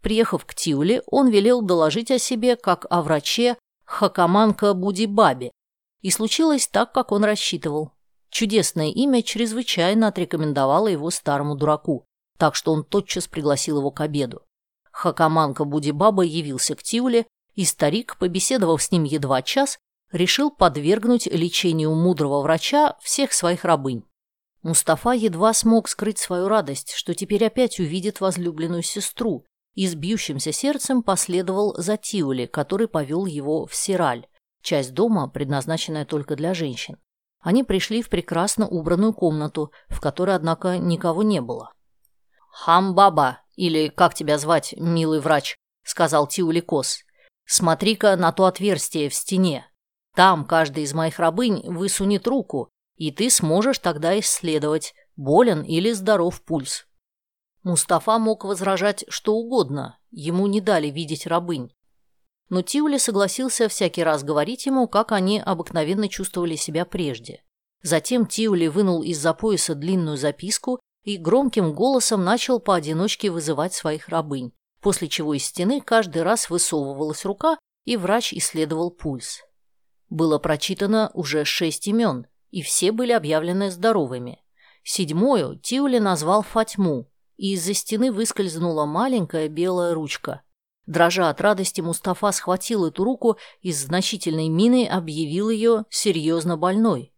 Приехав 0.02 0.46
к 0.46 0.56
Тиуле, 0.56 1.04
он 1.06 1.28
велел 1.28 1.62
доложить 1.62 2.12
о 2.12 2.18
себе, 2.18 2.56
как 2.56 2.86
о 2.90 3.02
враче 3.02 3.58
Хакаманка 3.84 4.74
Будибабе. 4.74 5.52
И 6.00 6.12
случилось 6.12 6.70
так, 6.70 6.94
как 6.94 7.12
он 7.12 7.26
рассчитывал. 7.26 7.92
Чудесное 8.30 8.89
имя 8.89 9.24
чрезвычайно 9.24 10.08
отрекомендовало 10.08 10.88
его 10.88 11.10
старому 11.10 11.56
дураку, 11.56 12.06
так 12.38 12.56
что 12.56 12.72
он 12.72 12.84
тотчас 12.84 13.28
пригласил 13.28 13.80
его 13.80 13.92
к 13.92 14.02
обеду. 14.02 14.42
Хакаманка 14.92 15.65
Будибаба 15.65 16.24
явился 16.24 16.76
к 16.76 16.84
Тиуле, 16.84 17.26
и 17.56 17.65
старик, 17.65 18.18
побеседовав 18.18 18.82
с 18.82 18.92
ним 18.92 19.04
едва 19.04 19.42
час, 19.42 19.78
решил 20.12 20.52
подвергнуть 20.52 21.28
лечению 21.28 21.94
мудрого 21.96 22.42
врача 22.42 22.98
всех 23.02 23.34
своих 23.34 23.65
рабынь. 23.65 24.04
Мустафа 24.62 25.12
едва 25.13 25.54
смог 25.54 25.88
скрыть 25.88 26.20
свою 26.20 26.48
радость, 26.48 26.94
что 26.94 27.13
теперь 27.13 27.46
опять 27.46 27.80
увидит 27.80 28.20
возлюбленную 28.20 28.84
сестру, 28.84 29.46
и 29.74 29.88
с 29.88 29.96
бьющимся 29.96 30.52
сердцем 30.52 31.04
последовал 31.04 31.76
за 31.78 31.98
Тиуле, 31.98 32.48
который 32.48 32.88
повел 32.88 33.26
его 33.26 33.65
в 33.65 33.76
Сираль, 33.76 34.28
часть 34.62 34.94
дома, 34.94 35.30
предназначенная 35.30 36.06
только 36.06 36.36
для 36.36 36.54
женщин. 36.54 36.98
Они 37.41 37.63
пришли 37.63 38.02
в 38.02 38.10
прекрасно 38.10 38.67
убранную 38.67 39.13
комнату, 39.13 39.71
в 39.88 40.02
которой, 40.02 40.36
однако, 40.36 40.78
никого 40.78 41.23
не 41.23 41.41
было. 41.41 41.71
«Хамбаба, 42.52 43.41
или 43.56 43.88
как 43.88 44.13
тебя 44.13 44.38
звать, 44.38 44.73
милый 44.78 45.19
врач?»— 45.19 45.56
сказал 45.84 46.28
Тиуликос. 46.28 47.04
«Смотри-ка 47.45 48.15
на 48.17 48.32
то 48.32 48.45
отверстие 48.45 49.10
в 49.10 49.15
стене. 49.15 49.65
Там 50.15 50.45
каждый 50.45 50.84
из 50.84 50.93
моих 50.93 51.19
рабынь 51.19 51.63
высунет 51.69 52.28
руку, 52.28 52.69
и 52.95 53.12
ты 53.12 53.30
сможешь 53.30 53.80
тогда 53.80 54.19
исследовать, 54.19 54.93
болен 55.15 55.62
или 55.62 55.91
здоров 55.91 56.41
пульс». 56.43 56.86
Мустафа 57.63 58.19
мог 58.19 58.43
возражать 58.43 59.06
что 59.10 59.36
угодно, 59.36 59.99
ему 60.12 60.47
не 60.47 60.60
дали 60.60 60.88
видеть 60.88 61.28
рабынь 61.28 61.71
но 62.50 62.64
Тиули 62.64 62.98
согласился 62.98 63.70
всякий 63.70 64.04
раз 64.04 64.24
говорить 64.24 64.66
ему, 64.66 64.88
как 64.88 65.12
они 65.12 65.40
обыкновенно 65.40 66.10
чувствовали 66.10 66.56
себя 66.56 66.84
прежде. 66.84 67.44
Затем 67.84 68.26
Тиули 68.26 68.68
вынул 68.68 69.04
из-за 69.04 69.34
пояса 69.34 69.76
длинную 69.76 70.18
записку 70.18 70.80
и 71.04 71.18
громким 71.18 71.74
голосом 71.74 72.24
начал 72.24 72.60
поодиночке 72.60 73.30
вызывать 73.30 73.74
своих 73.74 74.10
рабынь, 74.10 74.52
после 74.82 75.08
чего 75.08 75.34
из 75.34 75.46
стены 75.46 75.80
каждый 75.80 76.24
раз 76.24 76.50
высовывалась 76.50 77.24
рука, 77.24 77.58
и 77.86 77.96
врач 77.96 78.34
исследовал 78.34 78.92
пульс. 78.92 79.42
Было 80.10 80.40
прочитано 80.40 81.12
уже 81.14 81.46
шесть 81.46 81.88
имен, 81.88 82.28
и 82.50 82.62
все 82.62 82.92
были 82.92 83.12
объявлены 83.12 83.72
здоровыми. 83.72 84.44
Седьмую 84.84 85.60
Тиули 85.60 86.00
назвал 86.00 86.42
Фатьму, 86.42 87.10
и 87.38 87.54
из-за 87.54 87.74
стены 87.74 88.12
выскользнула 88.12 88.86
маленькая 88.86 89.48
белая 89.48 89.94
ручка– 89.94 90.42
Дрожа 90.89 91.30
от 91.30 91.39
радости, 91.39 91.82
Мустафа 91.82 92.32
схватил 92.32 92.84
эту 92.88 93.04
руку 93.04 93.38
и 93.62 93.71
с 93.71 93.86
значительной 93.86 94.49
миной 94.49 94.88
объявил 94.88 95.52
ее 95.52 95.86
серьезно 95.91 96.58
больной. 96.58 97.13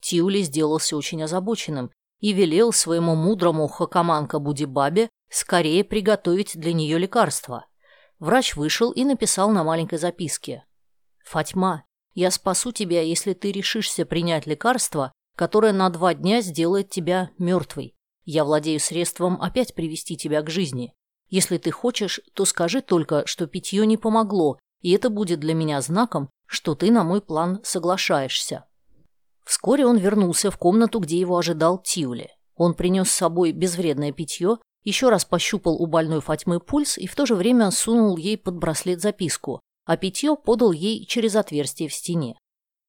Тиули 0.00 0.42
сделался 0.42 0.96
очень 0.96 1.24
озабоченным 1.24 1.90
и 2.20 2.32
велел 2.32 2.72
своему 2.72 3.16
мудрому 3.16 3.66
хакаманка 3.66 4.38
Будибабе 4.38 5.08
скорее 5.28 5.82
приготовить 5.82 6.56
для 6.56 6.72
нее 6.72 6.98
лекарство. 6.98 7.66
Врач 8.20 8.54
вышел 8.54 8.92
и 8.92 9.04
написал 9.04 9.50
на 9.50 9.64
маленькой 9.64 9.98
записке. 9.98 10.64
«Фатьма, 11.24 11.82
я 12.14 12.30
спасу 12.30 12.70
тебя, 12.70 13.02
если 13.02 13.32
ты 13.32 13.50
решишься 13.50 14.06
принять 14.06 14.46
лекарство, 14.46 15.12
которое 15.34 15.72
на 15.72 15.90
два 15.90 16.14
дня 16.14 16.42
сделает 16.42 16.90
тебя 16.90 17.30
мертвой. 17.38 17.96
Я 18.24 18.44
владею 18.44 18.78
средством 18.78 19.42
опять 19.42 19.74
привести 19.74 20.16
тебя 20.16 20.42
к 20.42 20.48
жизни. 20.48 20.94
Если 21.28 21.58
ты 21.58 21.70
хочешь, 21.70 22.20
то 22.34 22.44
скажи 22.44 22.80
только, 22.80 23.26
что 23.26 23.46
питье 23.46 23.84
не 23.86 23.96
помогло, 23.96 24.58
и 24.80 24.92
это 24.92 25.10
будет 25.10 25.40
для 25.40 25.54
меня 25.54 25.80
знаком, 25.80 26.30
что 26.46 26.74
ты 26.74 26.90
на 26.90 27.04
мой 27.04 27.20
план 27.20 27.60
соглашаешься». 27.64 28.64
Вскоре 29.44 29.86
он 29.86 29.96
вернулся 29.96 30.50
в 30.50 30.58
комнату, 30.58 30.98
где 30.98 31.18
его 31.20 31.38
ожидал 31.38 31.80
Тиули. 31.80 32.30
Он 32.56 32.74
принес 32.74 33.08
с 33.10 33.14
собой 33.14 33.52
безвредное 33.52 34.12
питье, 34.12 34.58
еще 34.82 35.08
раз 35.08 35.24
пощупал 35.24 35.80
у 35.80 35.86
больной 35.86 36.20
Фатьмы 36.20 36.58
пульс 36.58 36.98
и 36.98 37.06
в 37.06 37.14
то 37.14 37.26
же 37.26 37.34
время 37.34 37.70
сунул 37.70 38.16
ей 38.16 38.38
под 38.38 38.56
браслет 38.56 39.00
записку, 39.00 39.60
а 39.84 39.96
питье 39.96 40.36
подал 40.36 40.72
ей 40.72 41.04
через 41.06 41.36
отверстие 41.36 41.88
в 41.88 41.94
стене. 41.94 42.38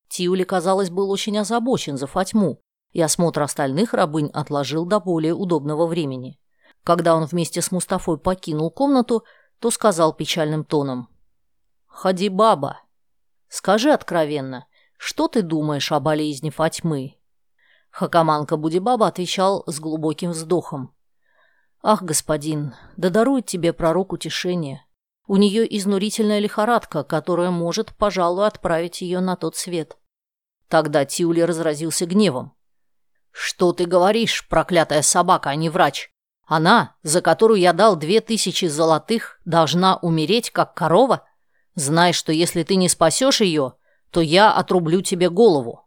Тиули, 0.10 0.44
казалось, 0.44 0.90
был 0.90 1.12
очень 1.12 1.38
озабочен 1.38 1.98
за 1.98 2.08
Фатьму, 2.08 2.60
и 2.94 3.02
осмотр 3.02 3.42
остальных 3.42 3.94
рабынь 3.94 4.32
отложил 4.34 4.86
до 4.86 5.00
более 5.00 5.34
удобного 5.34 5.86
времени. 5.86 6.40
Когда 6.88 7.18
он 7.18 7.26
вместе 7.26 7.62
с 7.62 7.74
Мустафой 7.74 8.18
покинул 8.18 8.72
комнату, 8.72 9.26
то 9.60 9.72
сказал 9.72 10.14
печальным 10.14 10.64
тоном. 10.64 11.10
«Хади, 11.86 12.30
баба, 12.30 12.80
скажи 13.50 13.92
откровенно, 13.92 14.68
что 14.98 15.28
ты 15.28 15.42
думаешь 15.42 15.92
о 15.92 16.00
болезни 16.00 16.50
Фатьмы?» 16.50 17.18
Хакаманка 17.90 18.56
Будибаба 18.56 19.08
отвечал 19.08 19.66
с 19.68 19.82
глубоким 19.82 20.32
вздохом. 20.32 20.96
«Ах, 21.84 22.04
господин, 22.04 22.74
да 22.96 23.10
дарует 23.10 23.48
тебе 23.48 23.74
пророк 23.74 24.14
утешение. 24.14 24.86
У 25.28 25.36
нее 25.36 25.68
изнурительная 25.78 26.40
лихорадка, 26.40 27.04
которая 27.04 27.52
может, 27.52 27.94
пожалуй, 27.98 28.48
отправить 28.48 29.02
ее 29.02 29.20
на 29.20 29.36
тот 29.36 29.58
свет». 29.58 29.98
Тогда 30.70 31.04
Тиули 31.04 31.42
разразился 31.42 32.06
гневом. 32.06 32.56
«Что 33.32 33.74
ты 33.74 33.86
говоришь, 33.86 34.48
проклятая 34.48 35.02
собака, 35.02 35.50
а 35.50 35.56
не 35.56 35.70
врач? 35.70 36.14
Она, 36.48 36.96
за 37.04 37.22
которую 37.22 37.60
я 37.60 37.74
дал 37.74 37.98
две 37.98 38.22
тысячи 38.22 38.66
золотых, 38.66 39.40
должна 39.44 39.98
умереть, 39.98 40.50
как 40.50 40.74
корова? 40.74 41.28
Знай, 41.76 42.14
что 42.14 42.32
если 42.32 42.64
ты 42.64 42.76
не 42.76 42.88
спасешь 42.88 43.42
ее, 43.42 43.74
то 44.12 44.22
я 44.22 44.52
отрублю 44.52 45.02
тебе 45.02 45.30
голову». 45.30 45.86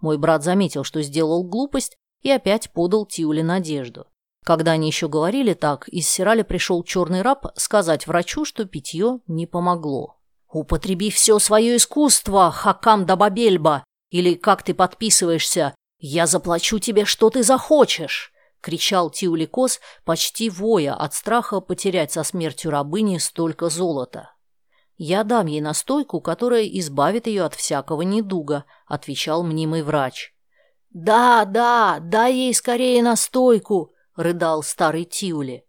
Мой 0.00 0.18
брат 0.18 0.44
заметил, 0.44 0.84
что 0.84 1.02
сделал 1.02 1.42
глупость, 1.42 1.96
и 2.22 2.30
опять 2.30 2.70
подал 2.72 3.06
Тиуле 3.06 3.42
надежду. 3.42 4.06
Когда 4.44 4.72
они 4.72 4.86
еще 4.86 5.08
говорили 5.08 5.54
так, 5.54 5.88
из 5.88 6.08
Сирали 6.08 6.42
пришел 6.42 6.82
черный 6.82 7.22
раб 7.22 7.46
сказать 7.56 8.06
врачу, 8.06 8.44
что 8.44 8.64
питье 8.66 9.20
не 9.26 9.46
помогло. 9.46 10.18
«Употреби 10.50 11.10
все 11.10 11.38
свое 11.38 11.76
искусство, 11.76 12.50
Хакам 12.50 13.06
Дабабельба, 13.06 13.84
или 14.10 14.34
как 14.34 14.62
ты 14.62 14.74
подписываешься, 14.74 15.74
я 15.98 16.26
заплачу 16.26 16.78
тебе, 16.78 17.04
что 17.04 17.30
ты 17.30 17.42
захочешь!»— 17.42 18.32
кричал 18.60 19.10
Тиуликос, 19.10 19.80
почти 20.04 20.50
воя 20.50 20.94
от 20.94 21.14
страха 21.14 21.60
потерять 21.60 22.12
со 22.12 22.22
смертью 22.24 22.70
рабыни 22.70 23.18
столько 23.18 23.68
золота. 23.68 24.32
«Я 24.96 25.24
дам 25.24 25.46
ей 25.46 25.60
настойку, 25.60 26.20
которая 26.20 26.66
избавит 26.66 27.26
ее 27.26 27.44
от 27.44 27.54
всякого 27.54 28.02
недуга»,— 28.02 28.64
отвечал 28.86 29.42
мнимый 29.42 29.82
врач. 29.82 30.34
«Да, 30.90 31.44
да, 31.44 31.98
дай 32.00 32.34
ей 32.34 32.54
скорее 32.54 33.02
настойку!»— 33.02 33.94
рыдал 34.16 34.62
старый 34.62 35.04
Тиули. 35.04 35.64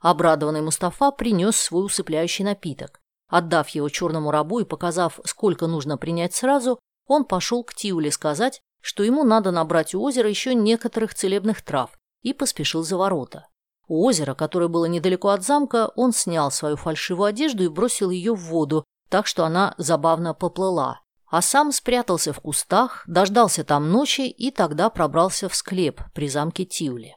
Обрадованный 0.00 0.60
Мустафа 0.60 1.10
принес 1.10 1.56
свой 1.56 1.86
усыпляющий 1.86 2.44
напиток. 2.44 3.00
Отдав 3.28 3.68
его 3.70 3.88
черному 3.88 4.30
рабу 4.30 4.60
и 4.60 4.64
показав, 4.64 5.18
сколько 5.24 5.66
нужно 5.66 5.98
принять 5.98 6.34
сразу, 6.34 6.78
он 7.06 7.24
пошел 7.24 7.64
к 7.64 7.74
Тиуле 7.74 8.12
сказать, 8.12 8.60
что 8.80 9.02
ему 9.02 9.24
надо 9.24 9.50
набрать 9.50 9.94
у 9.94 10.02
озера 10.02 10.28
еще 10.28 10.54
некоторых 10.54 11.14
целебных 11.14 11.62
трав, 11.62 11.98
и 12.22 12.32
поспешил 12.32 12.82
за 12.82 12.96
ворота. 12.96 13.48
У 13.88 14.04
озера, 14.04 14.34
которое 14.34 14.68
было 14.68 14.86
недалеко 14.86 15.28
от 15.28 15.44
замка, 15.44 15.90
он 15.94 16.12
снял 16.12 16.50
свою 16.50 16.76
фальшивую 16.76 17.26
одежду 17.26 17.62
и 17.62 17.68
бросил 17.68 18.10
ее 18.10 18.34
в 18.34 18.40
воду, 18.40 18.84
так 19.08 19.26
что 19.26 19.44
она 19.44 19.74
забавно 19.78 20.34
поплыла. 20.34 21.00
А 21.28 21.42
сам 21.42 21.72
спрятался 21.72 22.32
в 22.32 22.40
кустах, 22.40 23.04
дождался 23.06 23.64
там 23.64 23.90
ночи 23.90 24.22
и 24.22 24.50
тогда 24.50 24.90
пробрался 24.90 25.48
в 25.48 25.54
склеп 25.54 26.00
при 26.14 26.28
замке 26.28 26.64
Тиули. 26.64 27.16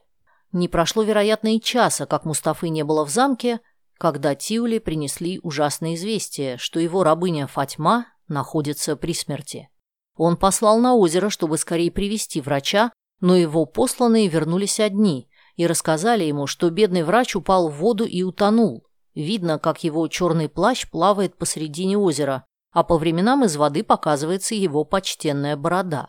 Не 0.52 0.68
прошло, 0.68 1.02
вероятно, 1.02 1.54
и 1.54 1.60
часа, 1.60 2.06
как 2.06 2.24
Мустафы 2.24 2.68
не 2.68 2.82
было 2.82 3.04
в 3.04 3.10
замке, 3.10 3.60
когда 3.98 4.34
Тиули 4.34 4.78
принесли 4.78 5.38
ужасное 5.42 5.94
известие, 5.94 6.56
что 6.58 6.80
его 6.80 7.04
рабыня 7.04 7.46
Фатьма 7.46 8.06
находится 8.28 8.96
при 8.96 9.12
смерти. 9.12 9.68
Он 10.16 10.36
послал 10.36 10.78
на 10.80 10.94
озеро, 10.94 11.30
чтобы 11.30 11.56
скорее 11.56 11.90
привести 11.90 12.40
врача, 12.40 12.92
но 13.20 13.36
его 13.36 13.66
посланные 13.66 14.28
вернулись 14.28 14.80
одни 14.80 15.28
и 15.56 15.66
рассказали 15.66 16.24
ему, 16.24 16.46
что 16.46 16.70
бедный 16.70 17.02
врач 17.02 17.36
упал 17.36 17.68
в 17.68 17.76
воду 17.76 18.04
и 18.04 18.22
утонул. 18.22 18.86
Видно, 19.14 19.58
как 19.58 19.84
его 19.84 20.06
черный 20.08 20.48
плащ 20.48 20.88
плавает 20.88 21.36
посредине 21.36 21.98
озера, 21.98 22.44
а 22.72 22.84
по 22.84 22.96
временам 22.96 23.44
из 23.44 23.56
воды 23.56 23.82
показывается 23.82 24.54
его 24.54 24.84
почтенная 24.84 25.56
борода. 25.56 26.08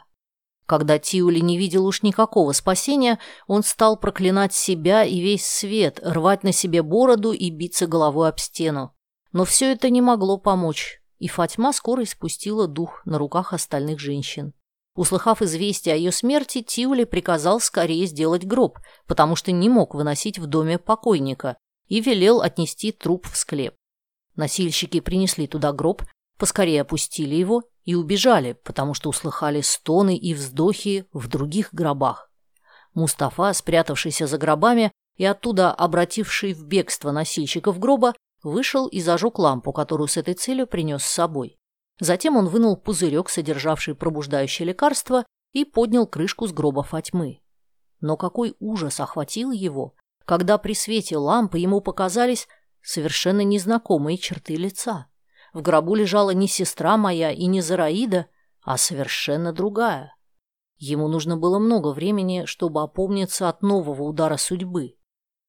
Когда 0.65 1.00
Тиули 1.00 1.39
не 1.39 1.58
видел 1.58 1.86
уж 1.86 2.02
никакого 2.02 2.54
спасения, 2.54 3.19
он 3.45 3.63
стал 3.63 3.97
проклинать 3.97 4.54
себя 4.54 5.04
и 5.04 5.19
весь 5.19 5.45
свет, 5.45 6.00
рвать 6.02 6.43
на 6.43 6.54
себе 6.54 6.82
бороду 6.82 7.34
и 7.34 7.50
биться 7.50 7.88
головой 7.88 8.30
об 8.30 8.39
стену. 8.39 8.95
Но 9.34 9.43
все 9.43 9.74
это 9.74 9.89
не 9.89 10.02
могло 10.02 10.38
помочь, 10.38 11.02
и 11.19 11.28
Фатьма 11.28 11.74
скоро 11.74 12.04
испустила 12.04 12.67
дух 12.67 13.02
на 13.06 13.17
руках 13.17 13.52
остальных 13.52 14.00
женщин. 14.00 14.54
Услыхав 14.95 15.41
известие 15.41 15.95
о 15.95 15.97
ее 15.97 16.12
смерти, 16.12 16.62
Тиули 16.62 17.06
приказал 17.06 17.60
скорее 17.60 18.06
сделать 18.06 18.45
гроб, 18.45 18.80
потому 19.08 19.36
что 19.36 19.51
не 19.51 19.69
мог 19.69 19.95
выносить 19.95 20.38
в 20.38 20.47
доме 20.47 20.77
покойника, 20.77 21.58
и 21.88 22.01
велел 22.01 22.41
отнести 22.41 22.91
труп 22.91 23.27
в 23.27 23.38
склеп. 23.38 23.75
Носильщики 24.36 24.99
принесли 24.99 25.47
туда 25.47 25.71
гроб, 25.71 26.04
поскорее 26.38 26.82
опустили 26.82 27.36
его 27.36 27.63
и 27.84 27.95
убежали, 27.95 28.54
потому 28.54 28.93
что 28.93 29.10
услыхали 29.10 29.62
стоны 29.62 30.15
и 30.15 30.34
вздохи 30.34 31.06
в 31.13 31.27
других 31.27 31.73
гробах. 31.73 32.30
Мустафа, 32.93 33.54
спрятавшийся 33.54 34.27
за 34.27 34.38
гробами 34.38 34.91
и 35.15 35.25
оттуда 35.25 35.71
обративший 35.71 36.54
в 36.54 36.65
бегство 36.65 37.12
носильщиков 37.12 37.80
гроба, 37.80 38.13
вышел 38.43 38.88
и 38.88 38.99
зажег 39.01 39.39
лампу, 39.39 39.71
которую 39.71 40.08
с 40.08 40.17
этой 40.17 40.34
целью 40.34 40.67
принес 40.67 41.04
с 41.04 41.13
собой. 41.13 41.58
Затем 42.01 42.35
он 42.35 42.47
вынул 42.47 42.77
пузырек, 42.77 43.29
содержавший 43.29 43.93
пробуждающее 43.93 44.67
лекарство, 44.67 45.23
и 45.51 45.65
поднял 45.65 46.07
крышку 46.07 46.47
с 46.47 46.51
гроба 46.51 46.81
Фатьмы. 46.81 47.41
Но 47.99 48.17
какой 48.17 48.55
ужас 48.59 48.99
охватил 48.99 49.51
его, 49.51 49.93
когда 50.25 50.57
при 50.57 50.73
свете 50.73 51.17
лампы 51.17 51.59
ему 51.59 51.79
показались 51.79 52.47
совершенно 52.81 53.41
незнакомые 53.41 54.17
черты 54.17 54.55
лица. 54.55 55.09
В 55.53 55.61
гробу 55.61 55.93
лежала 55.93 56.31
не 56.31 56.47
сестра 56.47 56.97
моя 56.97 57.31
и 57.31 57.45
не 57.45 57.61
Зараида, 57.61 58.25
а 58.63 58.77
совершенно 58.79 59.53
другая. 59.53 60.15
Ему 60.77 61.07
нужно 61.07 61.37
было 61.37 61.59
много 61.59 61.89
времени, 61.89 62.45
чтобы 62.45 62.81
опомниться 62.81 63.47
от 63.47 63.61
нового 63.61 64.01
удара 64.01 64.37
судьбы. 64.37 64.95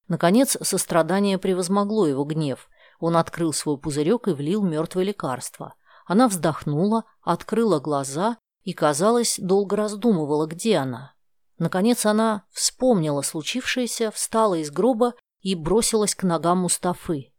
Наконец, 0.06 0.58
сострадание 0.60 1.38
превозмогло 1.38 2.06
его 2.06 2.24
гнев. 2.24 2.68
Он 3.00 3.16
открыл 3.16 3.54
свой 3.54 3.78
пузырек 3.78 4.28
и 4.28 4.32
влил 4.32 4.62
мертвое 4.62 5.04
лекарство. 5.04 5.76
Она 6.12 6.28
вздохнула, 6.28 7.04
открыла 7.22 7.80
глаза 7.80 8.36
и, 8.64 8.74
казалось, 8.74 9.38
долго 9.40 9.76
раздумывала, 9.76 10.44
где 10.44 10.76
она. 10.76 11.14
Наконец 11.56 12.04
она 12.04 12.44
вспомнила 12.50 13.22
случившееся, 13.22 14.10
встала 14.10 14.56
из 14.56 14.70
гроба 14.70 15.14
и 15.40 15.54
бросилась 15.54 16.14
к 16.14 16.22
ногам 16.24 16.58
Мустафы. 16.58 17.32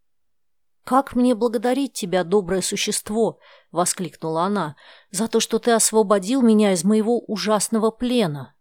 «Как 0.83 1.13
мне 1.13 1.35
благодарить 1.35 1.93
тебя, 1.93 2.23
доброе 2.23 2.63
существо!»— 2.63 3.37
воскликнула 3.71 4.45
она. 4.45 4.75
«За 5.11 5.27
то, 5.27 5.39
что 5.39 5.59
ты 5.59 5.69
освободил 5.69 6.41
меня 6.41 6.73
из 6.73 6.83
моего 6.83 7.19
ужасного 7.19 7.91
плена!» 7.91 8.55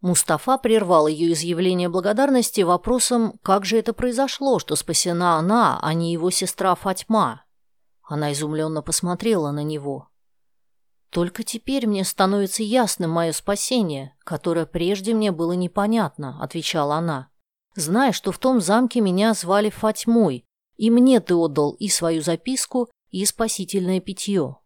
Мустафа 0.00 0.58
прервал 0.58 1.08
ее 1.08 1.32
изъявление 1.32 1.88
благодарности 1.88 2.60
вопросом, 2.60 3.40
как 3.42 3.64
же 3.64 3.76
это 3.76 3.92
произошло, 3.92 4.60
что 4.60 4.76
спасена 4.76 5.34
она, 5.34 5.80
а 5.82 5.94
не 5.94 6.12
его 6.12 6.30
сестра 6.30 6.76
Фатьма. 6.76 7.42
Она 8.08 8.32
изумленно 8.32 8.80
посмотрела 8.80 9.50
на 9.50 9.62
него. 9.62 10.08
«Только 11.10 11.42
теперь 11.42 11.86
мне 11.86 12.04
становится 12.04 12.62
ясным 12.62 13.10
мое 13.10 13.32
спасение, 13.32 14.16
которое 14.24 14.64
прежде 14.64 15.14
мне 15.14 15.30
было 15.30 15.52
непонятно»,— 15.52 16.38
отвечала 16.42 16.96
она. 16.96 17.28
«Зная, 17.76 18.12
что 18.12 18.32
в 18.32 18.38
том 18.38 18.60
замке 18.60 19.02
меня 19.02 19.34
звали 19.34 19.68
Фатьмой, 19.68 20.44
и 20.76 20.90
мне 20.90 21.20
ты 21.20 21.34
отдал 21.34 21.72
и 21.72 21.88
свою 21.88 22.22
записку, 22.22 22.88
и 23.10 23.24
спасительное 23.26 24.00
питье». 24.00 24.56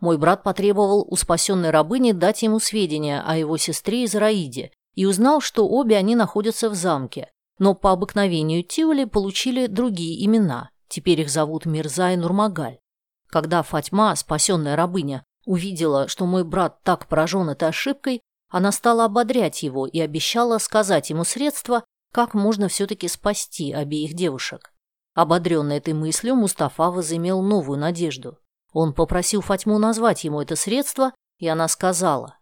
Мой 0.00 0.16
брат 0.16 0.42
потребовал 0.42 1.06
у 1.06 1.16
спасенной 1.16 1.70
рабыни 1.70 2.12
дать 2.12 2.42
ему 2.42 2.60
сведения 2.60 3.20
о 3.20 3.36
его 3.36 3.58
сестре 3.58 4.06
Израиде 4.06 4.72
и 4.94 5.04
узнал, 5.04 5.42
что 5.42 5.68
обе 5.68 5.98
они 5.98 6.16
находятся 6.16 6.70
в 6.70 6.74
замке, 6.74 7.30
но 7.58 7.74
по 7.74 7.92
обыкновению 7.92 8.62
Тиули 8.62 9.04
получили 9.04 9.66
другие 9.66 10.24
имена. 10.24 10.70
Теперь 10.90 11.20
их 11.20 11.30
зовут 11.30 11.66
Мирза 11.66 12.10
и 12.10 12.16
Нурмагаль. 12.16 12.80
Когда 13.28 13.62
Фатьма, 13.62 14.14
спасенная 14.16 14.74
рабыня, 14.74 15.24
увидела, 15.46 16.08
что 16.08 16.26
мой 16.26 16.42
брат 16.42 16.82
так 16.82 17.06
поражен 17.06 17.48
этой 17.48 17.68
ошибкой, 17.68 18.20
она 18.48 18.72
стала 18.72 19.04
ободрять 19.04 19.62
его 19.62 19.86
и 19.86 20.00
обещала 20.00 20.58
сказать 20.58 21.10
ему 21.10 21.22
средства, 21.22 21.84
как 22.12 22.34
можно 22.34 22.66
все-таки 22.66 23.06
спасти 23.06 23.72
обеих 23.72 24.14
девушек. 24.14 24.72
Ободренный 25.14 25.76
этой 25.76 25.94
мыслью, 25.94 26.34
Мустафа 26.34 26.90
возымел 26.90 27.40
новую 27.40 27.78
надежду. 27.78 28.38
Он 28.72 28.92
попросил 28.92 29.42
Фатьму 29.42 29.78
назвать 29.78 30.24
ему 30.24 30.42
это 30.42 30.56
средство, 30.56 31.12
и 31.38 31.46
она 31.46 31.68
сказала. 31.68 32.36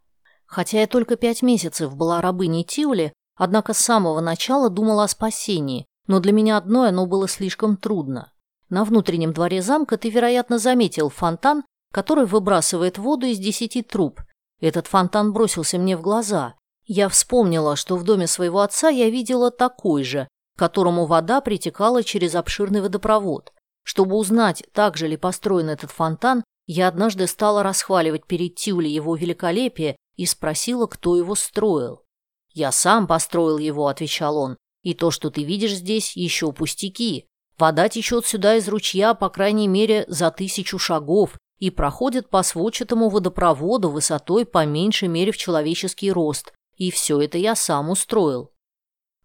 «Хотя 0.47 0.81
я 0.81 0.87
только 0.87 1.17
пять 1.17 1.43
месяцев 1.43 1.95
была 1.95 2.23
рабыней 2.23 2.65
Тиули, 2.65 3.13
однако 3.37 3.75
с 3.75 3.79
самого 3.79 4.21
начала 4.21 4.71
думала 4.71 5.05
о 5.05 5.09
спасении, 5.09 5.85
но 6.07 6.19
для 6.21 6.33
меня 6.33 6.57
одной 6.57 6.89
оно 6.89 7.05
было 7.05 7.29
слишком 7.29 7.77
трудно. 7.77 8.33
На 8.71 8.85
внутреннем 8.85 9.33
дворе 9.33 9.63
замка 9.63 9.97
ты, 9.97 10.11
вероятно, 10.11 10.59
заметил 10.59 11.09
фонтан, 11.09 11.65
который 11.93 12.27
выбрасывает 12.27 12.99
воду 12.99 13.27
из 13.27 13.39
десяти 13.39 13.83
труб. 13.83 14.21
Этот 14.61 14.87
фонтан 14.87 15.33
бросился 15.33 15.79
мне 15.79 15.97
в 15.97 16.03
глаза. 16.03 16.55
Я 16.85 17.09
вспомнила, 17.09 17.77
что 17.77 17.97
в 17.97 18.05
доме 18.05 18.27
своего 18.27 18.61
отца 18.61 18.89
я 18.89 19.09
видела 19.11 19.51
такой 19.51 20.05
же, 20.05 20.29
которому 20.57 21.07
вода 21.07 21.41
притекала 21.41 22.03
через 22.03 22.35
обширный 22.35 22.81
водопровод. 22.81 23.53
Чтобы 23.85 24.17
узнать, 24.17 24.65
так 24.73 24.97
же 24.97 25.07
ли 25.07 25.17
построен 25.17 25.71
этот 25.71 25.91
фонтан, 25.91 26.45
Я 26.71 26.89
однажды 26.89 27.27
стала 27.27 27.63
расхваливать 27.63 28.27
перед 28.27 28.57
Тюли 28.57 28.89
его 28.89 29.17
великолепие 29.17 29.97
и 30.17 30.27
спросила, 30.27 30.87
кто 30.87 31.17
его 31.17 31.35
строил. 31.35 32.05
«Я 32.53 32.73
сам 32.73 33.07
построил 33.07 33.57
его»,— 33.57 33.87
отвечал 33.89 34.37
он,— 34.37 34.59
«и 34.83 34.93
то, 34.93 35.11
что 35.11 35.31
ты 35.31 35.45
видишь 35.45 35.77
здесь, 35.77 36.15
еще 36.15 36.53
пустяки. 36.53 37.28
Вода 37.59 37.89
течет 37.89 38.25
сюда 38.25 38.57
из 38.57 38.69
ручья, 38.69 39.15
по 39.15 39.29
крайней 39.31 39.67
мере, 39.67 40.05
за 40.07 40.31
тысячу 40.31 40.79
шагов 40.79 41.37
и 41.59 41.71
проходит 41.71 42.31
по 42.31 42.45
сводчатому 42.45 43.09
водопроводу 43.09 43.91
высотой 43.91 44.47
по 44.47 44.65
меньшей 44.65 45.09
мере 45.09 45.33
в 45.33 45.37
человеческий 45.37 46.13
рост, 46.13 46.53
и 46.77 46.93
все 46.93 47.21
это 47.21 47.37
я 47.37 47.57
сам 47.57 47.91
устроил». 47.91 48.53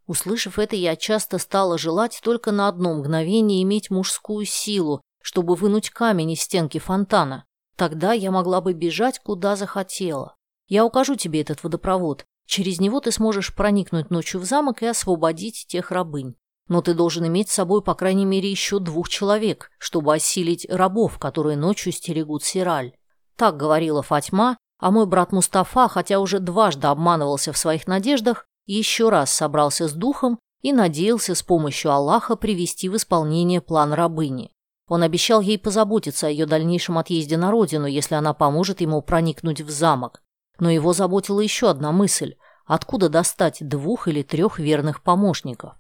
Услышав 0.08 0.60
это, 0.60 0.76
я 0.76 0.96
часто 0.96 1.38
стала 1.38 1.78
желать 1.78 2.20
только 2.24 2.52
на 2.52 2.68
одно 2.68 2.94
мгновение 2.96 3.64
иметь 3.64 3.90
мужскую 3.90 4.46
силу, 4.46 5.02
чтобы 5.22 5.56
вынуть 5.56 5.92
камень 5.92 6.32
из 6.32 6.42
стенки 6.42 6.78
фонтана. 6.78 7.46
Тогда 7.78 8.12
я 8.12 8.30
могла 8.30 8.60
бы 8.60 8.74
бежать, 8.74 9.20
куда 9.20 9.56
захотела. 9.56 10.36
Я 10.68 10.86
укажу 10.86 11.16
тебе 11.16 11.42
этот 11.42 11.64
водопровод. 11.64 12.26
Через 12.46 12.82
него 12.82 13.00
ты 13.00 13.12
сможешь 13.12 13.56
проникнуть 13.56 14.10
ночью 14.10 14.42
в 14.42 14.44
замок 14.44 14.84
и 14.84 14.88
освободить 14.88 15.66
тех 15.68 15.92
рабынь. 15.92 16.36
Но 16.68 16.82
ты 16.82 16.94
должен 16.94 17.28
иметь 17.28 17.50
с 17.50 17.54
собой 17.54 17.82
по 17.82 17.94
крайней 17.94 18.26
мере 18.26 18.50
еще 18.50 18.80
двух 18.80 19.10
человек, 19.10 19.72
чтобы 19.78 20.14
осилить 20.14 20.66
рабов, 20.70 21.20
которые 21.20 21.58
ночью 21.58 21.92
стерегут 21.92 22.44
Сираль. 22.44 22.94
Так 23.36 23.58
говорила 23.58 24.02
Фатьма, 24.02 24.58
а 24.80 24.92
мой 24.92 25.06
брат 25.06 25.32
Мустафа, 25.32 25.88
хотя 25.88 26.20
уже 26.20 26.40
дважды 26.40 26.88
обманывался 26.88 27.54
в 27.54 27.58
своих 27.58 27.88
надеждах, 27.88 28.46
еще 28.66 29.10
раз 29.10 29.32
собрался 29.32 29.88
с 29.88 29.94
духом 29.94 30.40
и 30.62 30.72
надеялся 30.72 31.36
с 31.36 31.44
помощью 31.44 31.92
Аллаха 31.92 32.36
привести 32.36 32.90
в 32.90 32.96
исполнение 32.96 33.62
план 33.62 33.94
рабыни. 33.94 34.52
Он 34.88 35.04
обещал 35.04 35.42
ей 35.42 35.58
позаботиться 35.58 36.28
о 36.28 36.30
ее 36.30 36.46
дальнейшем 36.46 36.98
отъезде 36.98 37.38
на 37.38 37.52
родину, 37.52 37.86
если 37.86 38.16
она 38.16 38.34
поможет 38.34 38.82
ему 38.82 39.02
проникнуть 39.02 39.62
в 39.62 39.70
замок. 39.70 40.22
Но 40.60 40.70
его 40.70 40.94
заботила 40.94 41.40
еще 41.40 41.70
одна 41.70 41.92
мысль– 41.92 42.36
откуда 42.66 43.10
достать 43.10 43.58
двух 43.68 44.08
или 44.08 44.24
трех 44.24 44.60
верных 44.60 45.04
помощников. 45.04 45.74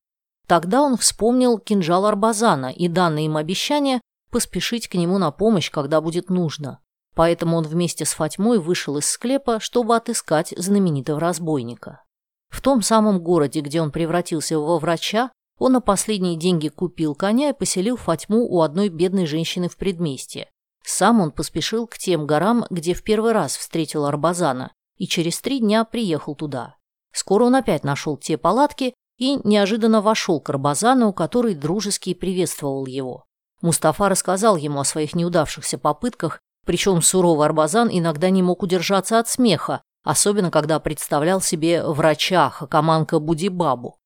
Тогда 0.48 0.82
он 0.82 0.98
вспомнил 0.98 1.58
кинжал 1.58 2.06
Арбазана 2.06 2.72
и 2.72 2.88
данное 2.88 3.24
им 3.24 3.38
обещание 3.38 4.02
поспешить 4.30 4.88
к 4.88 4.96
нему 4.96 5.18
на 5.18 5.32
помощь, 5.32 5.72
когда 5.72 6.02
будет 6.02 6.30
нужно. 6.30 6.80
Поэтому 7.16 7.58
он 7.58 7.64
вместе 7.66 8.06
с 8.06 8.14
Фатьмой 8.14 8.60
вышел 8.60 8.98
из 8.98 9.06
склепа, 9.06 9.60
чтобы 9.60 9.96
отыскать 9.96 10.54
знаменитого 10.58 11.20
разбойника. 11.20 12.04
В 12.50 12.62
том 12.62 12.82
самом 12.82 13.20
городе, 13.20 13.62
где 13.62 13.82
он 13.82 13.92
превратился 13.92 14.60
во 14.60 14.80
врача, 14.80 15.32
он 15.60 15.74
на 15.74 15.82
последние 15.82 16.36
деньги 16.36 16.70
купил 16.70 17.16
коня 17.16 17.50
и 17.50 17.54
поселил 17.54 17.96
Фатьму 17.98 18.48
у 18.48 18.62
одной 18.62 18.90
бедной 18.90 19.26
женщины 19.26 19.70
в 19.70 19.78
предместье. 19.78 20.50
Сам 20.84 21.22
он 21.22 21.32
поспешил 21.32 21.88
к 21.88 21.98
тем 21.98 22.28
горам, 22.28 22.66
где 22.70 22.94
в 22.94 23.04
первый 23.04 23.32
раз 23.32 23.56
встретил 23.56 24.06
Арбазана, 24.06 24.74
и 24.98 25.08
через 25.08 25.40
три 25.40 25.60
дня 25.60 25.86
приехал 25.86 26.36
туда. 26.36 26.76
Скоро 27.14 27.46
он 27.46 27.56
опять 27.56 27.84
нашел 27.84 28.18
те 28.18 28.38
палатки 28.38 28.94
и 29.24 29.40
неожиданно 29.46 30.02
вошел 30.02 30.42
к 30.42 30.50
Арбазану, 30.50 31.14
который 31.14 31.56
дружески 31.56 32.14
приветствовал 32.14 32.86
его. 32.86 33.24
Мустафа 33.62 34.10
рассказал 34.10 34.58
ему 34.58 34.82
о 34.82 34.84
своих 34.84 35.16
неудавшихся 35.16 35.78
попытках, 35.78 36.42
причем 36.66 37.02
суровый 37.02 37.46
Арбазан 37.46 37.88
иногда 37.90 38.30
не 38.30 38.44
мог 38.44 38.64
удержаться 38.64 39.20
от 39.20 39.30
смеха, 39.30 39.82
особенно 40.04 40.52
когда 40.52 40.78
представлял 40.82 41.40
себе 41.40 41.86
врача 41.86 42.50
Хакаманка 42.50 43.20
Будибабу. 43.20 43.98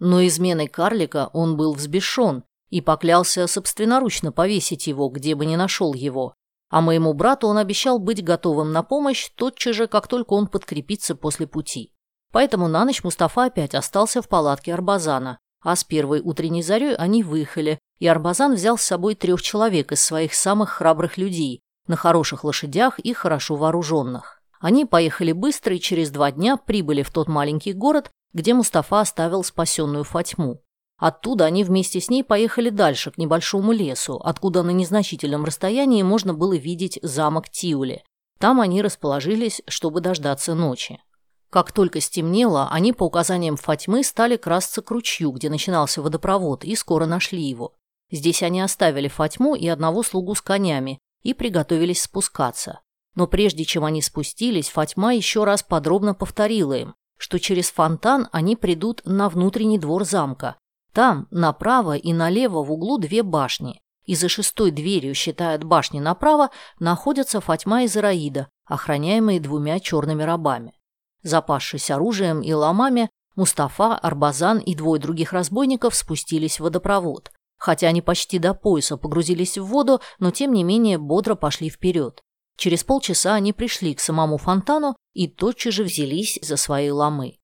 Но 0.00 0.26
изменой 0.26 0.68
карлика 0.68 1.30
он 1.32 1.56
был 1.56 1.72
взбешен 1.72 2.44
и 2.68 2.82
поклялся 2.82 3.46
собственноручно 3.46 4.32
повесить 4.32 4.86
его, 4.86 5.08
где 5.08 5.34
бы 5.34 5.46
ни 5.46 5.56
нашел 5.56 5.94
его. 5.94 6.34
А 6.68 6.82
моему 6.82 7.14
брату 7.14 7.46
он 7.46 7.56
обещал 7.56 7.98
быть 7.98 8.22
готовым 8.22 8.72
на 8.72 8.82
помощь 8.82 9.30
тотчас 9.34 9.76
же, 9.76 9.86
как 9.86 10.08
только 10.08 10.34
он 10.34 10.46
подкрепится 10.46 11.14
после 11.14 11.46
пути. 11.46 11.94
Поэтому 12.32 12.68
на 12.68 12.84
ночь 12.84 13.02
Мустафа 13.04 13.44
опять 13.44 13.74
остался 13.74 14.22
в 14.22 14.28
палатке 14.28 14.74
Арбазана, 14.74 15.38
а 15.62 15.74
с 15.74 15.84
первой 15.84 16.20
утренней 16.20 16.62
зарей 16.62 16.94
они 16.94 17.22
выехали, 17.22 17.78
и 17.98 18.06
Арбазан 18.06 18.54
взял 18.54 18.78
с 18.78 18.82
собой 18.82 19.14
трех 19.14 19.42
человек 19.42 19.92
из 19.92 20.02
своих 20.02 20.34
самых 20.34 20.70
храбрых 20.70 21.16
людей, 21.16 21.60
на 21.86 21.96
хороших 21.96 22.44
лошадях 22.44 22.98
и 22.98 23.12
хорошо 23.12 23.56
вооруженных. 23.56 24.40
Они 24.60 24.84
поехали 24.84 25.32
быстро 25.32 25.74
и 25.74 25.80
через 25.80 26.10
два 26.10 26.30
дня 26.30 26.56
прибыли 26.56 27.02
в 27.02 27.12
тот 27.12 27.28
маленький 27.28 27.72
город, 27.72 28.10
где 28.32 28.54
Мустафа 28.54 29.00
оставил 29.00 29.42
спасенную 29.42 30.04
Фатьму. 30.04 30.60
Оттуда 30.98 31.44
они 31.44 31.62
вместе 31.62 32.00
с 32.00 32.10
ней 32.10 32.24
поехали 32.24 32.70
дальше, 32.70 33.12
к 33.12 33.18
небольшому 33.18 33.72
лесу, 33.72 34.16
откуда 34.16 34.64
на 34.64 34.70
незначительном 34.70 35.44
расстоянии 35.44 36.02
можно 36.02 36.34
было 36.34 36.56
видеть 36.56 36.98
замок 37.02 37.48
Тиули. 37.48 38.02
Там 38.38 38.60
они 38.60 38.82
расположились, 38.82 39.62
чтобы 39.68 40.00
дождаться 40.00 40.54
ночи. 40.54 41.00
Как 41.50 41.72
только 41.72 42.00
стемнело, 42.00 42.68
они 42.70 42.92
по 42.92 43.04
указаниям 43.04 43.56
Фатьмы 43.56 44.04
стали 44.04 44.36
красться 44.36 44.82
к 44.82 44.90
ручью, 44.90 45.30
где 45.30 45.48
начинался 45.48 46.02
водопровод, 46.02 46.64
и 46.64 46.76
скоро 46.76 47.06
нашли 47.06 47.42
его. 47.42 47.74
Здесь 48.10 48.42
они 48.42 48.60
оставили 48.60 49.08
Фатьму 49.08 49.54
и 49.54 49.66
одного 49.66 50.02
слугу 50.02 50.34
с 50.34 50.42
конями 50.42 50.98
и 51.22 51.34
приготовились 51.34 52.02
спускаться. 52.02 52.80
Но 53.14 53.26
прежде 53.26 53.64
чем 53.64 53.84
они 53.84 54.02
спустились, 54.02 54.68
Фатьма 54.68 55.12
еще 55.12 55.44
раз 55.44 55.62
подробно 55.62 56.14
повторила 56.14 56.74
им, 56.74 56.94
что 57.16 57.38
через 57.38 57.70
фонтан 57.70 58.28
они 58.30 58.54
придут 58.54 59.02
на 59.04 59.28
внутренний 59.28 59.78
двор 59.78 60.04
замка. 60.04 60.56
Там 60.92 61.28
направо 61.30 61.96
и 61.96 62.12
налево 62.12 62.62
в 62.62 62.70
углу 62.72 62.98
две 62.98 63.22
башни, 63.22 63.80
и 64.04 64.14
за 64.14 64.28
шестой 64.28 64.70
дверью, 64.70 65.14
считая 65.14 65.56
от 65.56 65.64
башни 65.64 65.98
направо, 65.98 66.50
находятся 66.78 67.40
Фатьма 67.40 67.82
и 67.82 67.88
Зараида, 67.88 68.48
охраняемые 68.66 69.40
двумя 69.40 69.80
черными 69.80 70.22
рабами. 70.22 70.77
Запасшись 71.22 71.90
оружием 71.90 72.40
и 72.40 72.52
ломами, 72.52 73.10
Мустафа, 73.34 73.94
Арбазан 73.94 74.58
и 74.58 74.74
двое 74.74 75.00
других 75.00 75.32
разбойников 75.32 75.94
спустились 75.94 76.58
в 76.58 76.64
водопровод. 76.64 77.30
Хотя 77.56 77.88
они 77.88 78.02
почти 78.02 78.38
до 78.38 78.52
пояса 78.54 78.96
погрузились 78.96 79.58
в 79.58 79.64
воду, 79.64 80.00
но 80.18 80.30
тем 80.30 80.52
не 80.52 80.64
менее 80.64 80.98
бодро 80.98 81.34
пошли 81.34 81.70
вперед. 81.70 82.20
Через 82.56 82.82
полчаса 82.82 83.34
они 83.34 83.52
пришли 83.52 83.94
к 83.94 84.00
самому 84.00 84.38
фонтану 84.38 84.96
и 85.12 85.28
тотчас 85.28 85.74
же 85.74 85.84
взялись 85.84 86.38
за 86.42 86.56
свои 86.56 86.90
ломы. 86.90 87.38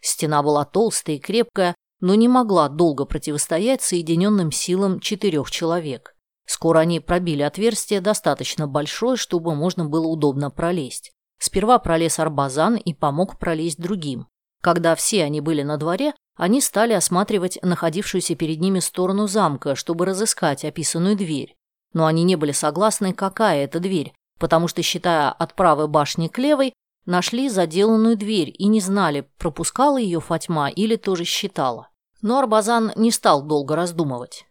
Стена 0.00 0.42
была 0.42 0.64
толстая 0.64 1.16
и 1.16 1.20
крепкая, 1.20 1.76
но 2.00 2.16
не 2.16 2.26
могла 2.26 2.68
долго 2.68 3.04
противостоять 3.04 3.82
соединенным 3.82 4.50
силам 4.50 4.98
четырех 4.98 5.50
человек. 5.52 6.16
Скоро 6.44 6.80
они 6.80 6.98
пробили 6.98 7.42
отверстие 7.42 8.00
достаточно 8.00 8.66
большое, 8.66 9.16
чтобы 9.16 9.54
можно 9.54 9.84
было 9.84 10.08
удобно 10.08 10.50
пролезть. 10.50 11.12
Сперва 11.42 11.80
пролез 11.80 12.20
Арбазан 12.20 12.76
и 12.76 12.94
помог 12.94 13.36
пролезть 13.36 13.80
другим. 13.80 14.28
Когда 14.60 14.94
все 14.94 15.24
они 15.24 15.40
были 15.40 15.62
на 15.64 15.76
дворе, 15.76 16.14
они 16.36 16.60
стали 16.60 16.92
осматривать 16.92 17.58
находившуюся 17.62 18.36
перед 18.36 18.60
ними 18.60 18.78
сторону 18.78 19.26
замка, 19.26 19.74
чтобы 19.74 20.06
разыскать 20.06 20.64
описанную 20.64 21.16
дверь. 21.16 21.56
Но 21.94 22.06
они 22.06 22.22
не 22.22 22.36
были 22.36 22.52
согласны, 22.52 23.12
какая 23.12 23.64
это 23.64 23.80
дверь, 23.80 24.12
потому 24.38 24.68
что, 24.68 24.82
считая 24.82 25.32
от 25.32 25.54
правой 25.54 25.88
башни 25.88 26.28
к 26.28 26.38
левой, 26.38 26.74
нашли 27.06 27.48
заделанную 27.48 28.16
дверь 28.16 28.54
и 28.56 28.68
не 28.68 28.80
знали, 28.80 29.28
пропускала 29.36 29.96
ее 29.96 30.20
Фатьма 30.20 30.70
или 30.70 30.94
тоже 30.94 31.24
считала. 31.24 31.88
Но 32.20 32.38
Арбазан 32.38 32.92
не 32.94 33.10
стал 33.10 33.42
долго 33.42 33.74
раздумывать. 33.74 34.46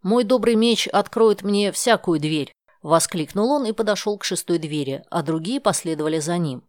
«Мой 0.00 0.24
добрый 0.24 0.54
меч 0.54 0.88
откроет 0.88 1.42
мне 1.42 1.70
всякую 1.70 2.18
дверь»,— 2.18 2.50
воскликнул 2.82 3.50
он 3.50 3.66
и 3.66 3.72
подошел 3.72 4.18
к 4.18 4.24
шестой 4.24 4.58
двери, 4.58 5.04
а 5.10 5.22
другие 5.22 5.60
последовали 5.60 6.18
за 6.18 6.38
ним. 6.38 6.64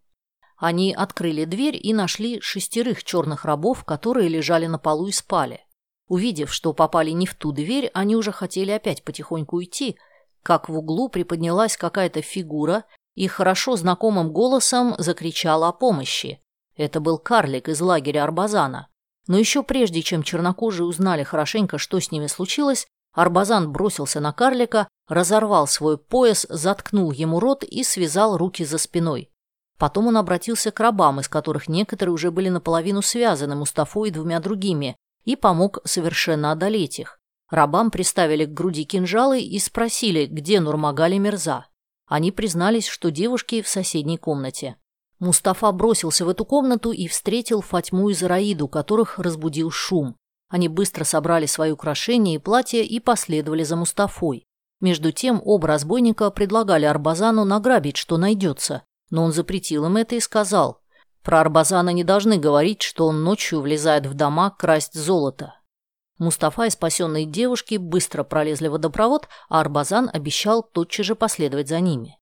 Они 0.57 0.93
открыли 0.93 1.45
дверь 1.45 1.79
и 1.81 1.93
нашли 1.93 2.39
шестерых 2.41 3.03
черных 3.03 3.45
рабов, 3.45 3.83
которые 3.83 4.29
лежали 4.29 4.67
на 4.67 4.77
полу 4.77 5.07
и 5.07 5.11
спали. 5.11 5.61
Увидев, 6.07 6.53
что 6.53 6.73
попали 6.73 7.11
не 7.11 7.25
в 7.25 7.35
ту 7.35 7.51
дверь, 7.51 7.89
они 7.93 8.15
уже 8.15 8.31
хотели 8.31 8.71
опять 8.71 9.03
потихоньку 9.03 9.57
уйти— 9.57 9.97
как 10.43 10.69
в 10.69 10.77
углу 10.77 11.09
приподнялась 11.09 11.77
какая-то 11.77 12.21
фигура 12.21 12.85
и 13.15 13.27
хорошо 13.27 13.75
знакомым 13.75 14.31
голосом 14.31 14.95
закричала 14.97 15.67
о 15.67 15.73
помощи. 15.73 16.41
Это 16.75 16.99
был 16.99 17.17
карлик 17.17 17.69
из 17.69 17.81
лагеря 17.81 18.23
Арбазана. 18.23 18.87
Но 19.27 19.37
еще 19.37 19.61
прежде, 19.61 20.01
чем 20.01 20.23
чернокожие 20.23 20.85
узнали 20.85 21.23
хорошенько, 21.23 21.77
что 21.77 21.99
с 21.99 22.11
ними 22.11 22.27
случилось, 22.27 22.87
Арбазан 23.13 23.71
бросился 23.71 24.19
на 24.19 24.31
карлика, 24.31 24.87
разорвал 25.07 25.67
свой 25.67 25.97
пояс, 25.97 26.45
заткнул 26.49 27.11
ему 27.11 27.39
рот 27.39 27.63
и 27.63 27.83
связал 27.83 28.37
руки 28.37 28.63
за 28.63 28.77
спиной. 28.77 29.29
Потом 29.77 30.07
он 30.07 30.17
обратился 30.17 30.71
к 30.71 30.79
рабам, 30.79 31.19
из 31.19 31.27
которых 31.27 31.67
некоторые 31.67 32.13
уже 32.13 32.31
были 32.31 32.49
наполовину 32.49 33.01
связаны 33.01 33.55
Мустафой 33.55 34.09
и 34.09 34.11
двумя 34.11 34.39
другими, 34.39 34.95
и 35.23 35.35
помог 35.35 35.79
совершенно 35.85 36.51
одолеть 36.51 36.99
их. 36.99 37.19
Рабам 37.49 37.91
приставили 37.91 38.45
к 38.45 38.53
груди 38.53 38.85
кинжалы 38.85 39.41
и 39.41 39.59
спросили, 39.59 40.25
где 40.25 40.59
Нурмагали 40.59 41.17
Мирза. 41.17 41.65
Они 42.07 42.31
признались, 42.31 42.87
что 42.87 43.11
девушки 43.11 43.61
в 43.61 43.67
соседней 43.67 44.17
комнате. 44.17 44.77
Мустафа 45.19 45.71
бросился 45.71 46.25
в 46.25 46.29
эту 46.29 46.45
комнату 46.45 46.91
и 46.91 47.07
встретил 47.07 47.61
Фатьму 47.61 48.09
и 48.09 48.13
Зараиду, 48.13 48.67
которых 48.67 49.19
разбудил 49.19 49.69
шум. 49.69 50.15
Они 50.51 50.67
быстро 50.67 51.05
собрали 51.05 51.45
свои 51.45 51.71
украшения 51.71 52.35
и 52.35 52.37
платья 52.37 52.83
и 52.83 52.99
последовали 52.99 53.63
за 53.63 53.77
Мустафой. 53.77 54.45
Между 54.81 55.13
тем 55.13 55.41
оба 55.45 55.69
разбойника 55.69 56.29
предлагали 56.29 56.83
Арбазану 56.85 57.45
награбить, 57.45 57.95
что 57.95 58.17
найдется, 58.17 58.83
но 59.09 59.23
он 59.23 59.31
запретил 59.31 59.85
им 59.85 59.95
это 59.95 60.15
и 60.15 60.19
сказал, 60.19 60.81
про 61.23 61.39
Арбазана 61.39 61.91
не 61.91 62.03
должны 62.03 62.37
говорить, 62.37 62.81
что 62.81 63.07
он 63.07 63.23
ночью 63.23 63.61
влезает 63.61 64.05
в 64.05 64.13
дома 64.13 64.49
красть 64.49 64.93
золото. 64.93 65.55
Мустафа 66.17 66.65
и 66.65 66.69
спасенные 66.69 67.25
девушки 67.25 67.75
быстро 67.75 68.23
пролезли 68.23 68.67
в 68.67 68.73
водопровод, 68.73 69.29
а 69.47 69.61
Арбазан 69.61 70.09
обещал 70.11 70.63
тотчас 70.63 71.05
же 71.05 71.15
последовать 71.15 71.69
за 71.69 71.79
ними. 71.79 72.17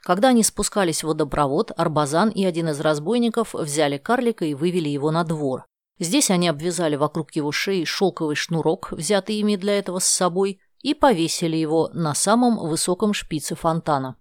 Когда 0.00 0.28
они 0.28 0.42
спускались 0.42 1.04
в 1.04 1.08
водопровод, 1.08 1.72
Арбазан 1.76 2.30
и 2.30 2.44
один 2.44 2.70
из 2.70 2.80
разбойников 2.80 3.52
взяли 3.54 3.98
карлика 3.98 4.44
и 4.44 4.54
вывели 4.54 4.88
его 4.88 5.10
на 5.10 5.24
двор. 5.24 5.66
Здесь 5.98 6.30
они 6.30 6.48
обвязали 6.48 6.96
вокруг 6.96 7.32
его 7.32 7.52
шеи 7.52 7.84
шелковый 7.84 8.36
шнурок, 8.36 8.92
взятый 8.92 9.36
ими 9.36 9.56
для 9.56 9.78
этого 9.78 10.00
с 10.00 10.06
собой, 10.06 10.60
и 10.82 10.92
повесили 10.92 11.56
его 11.56 11.88
на 11.94 12.14
самом 12.14 12.58
высоком 12.58 13.14
шпице 13.14 13.54
фонтана. 13.54 14.16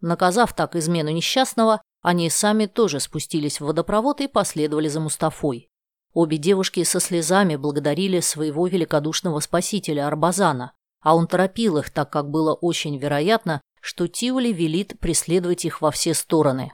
Наказав 0.00 0.54
так 0.54 0.76
измену 0.76 1.10
несчастного, 1.10 1.82
они 2.02 2.30
сами 2.30 2.66
тоже 2.66 3.00
спустились 3.00 3.60
в 3.60 3.66
водопровод 3.66 4.20
и 4.20 4.28
последовали 4.28 4.88
за 4.88 5.00
Мустафой. 5.00 5.68
Обе 6.12 6.36
девушки 6.36 6.84
со 6.84 7.00
слезами 7.00 7.56
благодарили 7.56 8.20
своего 8.20 8.66
великодушного 8.66 9.40
спасителя 9.40 10.06
Арбазана, 10.06 10.72
а 11.00 11.16
он 11.16 11.26
торопил 11.26 11.78
их, 11.78 11.90
так 11.90 12.10
как 12.10 12.30
было 12.30 12.54
очень 12.54 12.96
вероятно, 12.98 13.60
что 13.80 14.06
Тиули 14.08 14.52
велит 14.52 14.98
преследовать 15.00 15.64
их 15.64 15.80
во 15.80 15.90
все 15.90 16.14
стороны. 16.14 16.72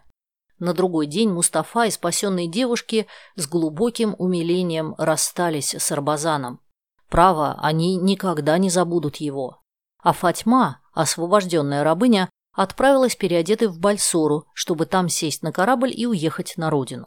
На 0.58 0.72
другой 0.72 1.06
день 1.06 1.30
Мустафа 1.30 1.84
и 1.84 1.90
спасенные 1.90 2.48
девушки 2.48 3.06
с 3.36 3.48
глубоким 3.48 4.14
умилением 4.18 4.94
расстались 4.98 5.74
с 5.74 5.92
Арбазаном. 5.92 6.60
Право, 7.08 7.58
они 7.60 7.96
никогда 7.96 8.58
не 8.58 8.70
забудут 8.70 9.16
его. 9.16 9.62
А 10.02 10.12
Фатьма, 10.12 10.80
освобожденная 10.92 11.84
рабыня, 11.84 12.30
отправилась 12.52 13.16
переодетой 13.16 13.68
в 13.68 13.78
Бальсору, 13.78 14.46
чтобы 14.54 14.86
там 14.86 15.08
сесть 15.08 15.42
на 15.42 15.52
корабль 15.52 15.92
и 15.94 16.06
уехать 16.06 16.54
на 16.56 16.70
родину. 16.70 17.06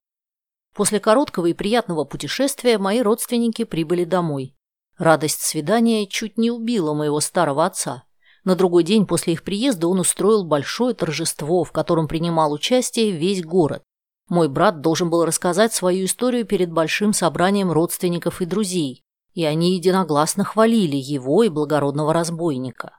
После 0.76 1.00
короткого 1.00 1.48
и 1.48 1.54
приятного 1.54 2.04
путешествия 2.04 2.78
мои 2.78 3.02
родственники 3.02 3.64
прибыли 3.64 4.04
домой. 4.04 4.56
Радость 4.98 5.42
свидания 5.42 6.06
чуть 6.08 6.38
не 6.38 6.52
убила 6.52 6.94
моего 6.94 7.20
старого 7.20 7.66
отца. 7.66 8.04
На 8.48 8.56
другой 8.56 8.86
день 8.86 9.06
после 9.06 9.34
их 9.34 9.44
приезда 9.44 9.90
он 9.90 10.00
устроил 10.00 10.46
большое 10.46 10.96
торжество, 10.96 11.66
в 11.66 11.74
котором 11.74 12.08
принимал 12.08 12.54
участие 12.54 13.12
весь 13.12 13.44
город. 13.44 13.84
Мой 14.30 14.48
брат 14.48 14.80
должен 14.80 15.10
был 15.10 15.26
рассказать 15.26 15.74
свою 15.74 16.06
историю 16.06 16.46
перед 16.46 16.72
большим 16.72 17.12
собранием 17.12 17.74
родственников 17.74 18.42
и 18.42 18.46
друзей, 18.46 19.04
и 19.34 19.44
они 19.44 19.76
единогласно 19.76 20.46
хвалили 20.46 20.96
его 20.96 21.44
и 21.44 21.50
благородного 21.50 22.14
разбойника. 22.14 22.98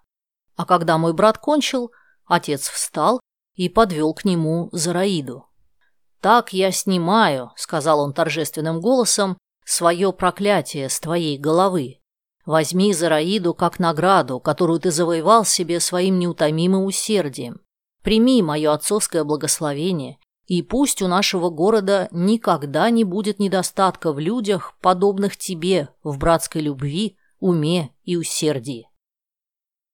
А 0.54 0.66
когда 0.66 0.98
мой 0.98 1.14
брат 1.14 1.38
кончил, 1.38 1.92
Отец 2.26 2.68
встал 2.68 3.18
и 3.54 3.70
подвел 3.70 4.12
к 4.12 4.26
нему 4.26 4.68
Зараиду. 4.72 5.46
«Так 6.20 6.52
я 6.52 6.70
снимаю»,— 6.72 7.52
сказал 7.56 8.00
он 8.00 8.12
торжественным 8.12 8.82
голосом,— 8.82 9.38
«свое 9.64 10.12
проклятие 10.12 10.90
с 10.90 11.00
твоей 11.00 11.38
головы. 11.38 12.02
Возьми 12.48 12.94
Зараиду 12.94 13.52
как 13.52 13.78
награду, 13.78 14.40
которую 14.40 14.80
ты 14.80 14.90
завоевал 14.90 15.44
себе 15.44 15.80
своим 15.80 16.18
неутомимым 16.18 16.86
усердием. 16.86 17.60
Прими 18.02 18.40
мое 18.40 18.72
отцовское 18.72 19.22
благословение, 19.22 20.16
и 20.46 20.62
пусть 20.62 21.02
у 21.02 21.08
нашего 21.08 21.50
города 21.50 22.08
никогда 22.10 22.88
не 22.88 23.04
будет 23.04 23.38
недостатка 23.38 24.14
в 24.14 24.18
людях, 24.18 24.78
подобных 24.80 25.36
тебе, 25.36 25.90
в 26.02 26.16
братской 26.16 26.62
любви, 26.62 27.18
уме 27.38 27.90
и 28.04 28.16
усердии». 28.16 28.88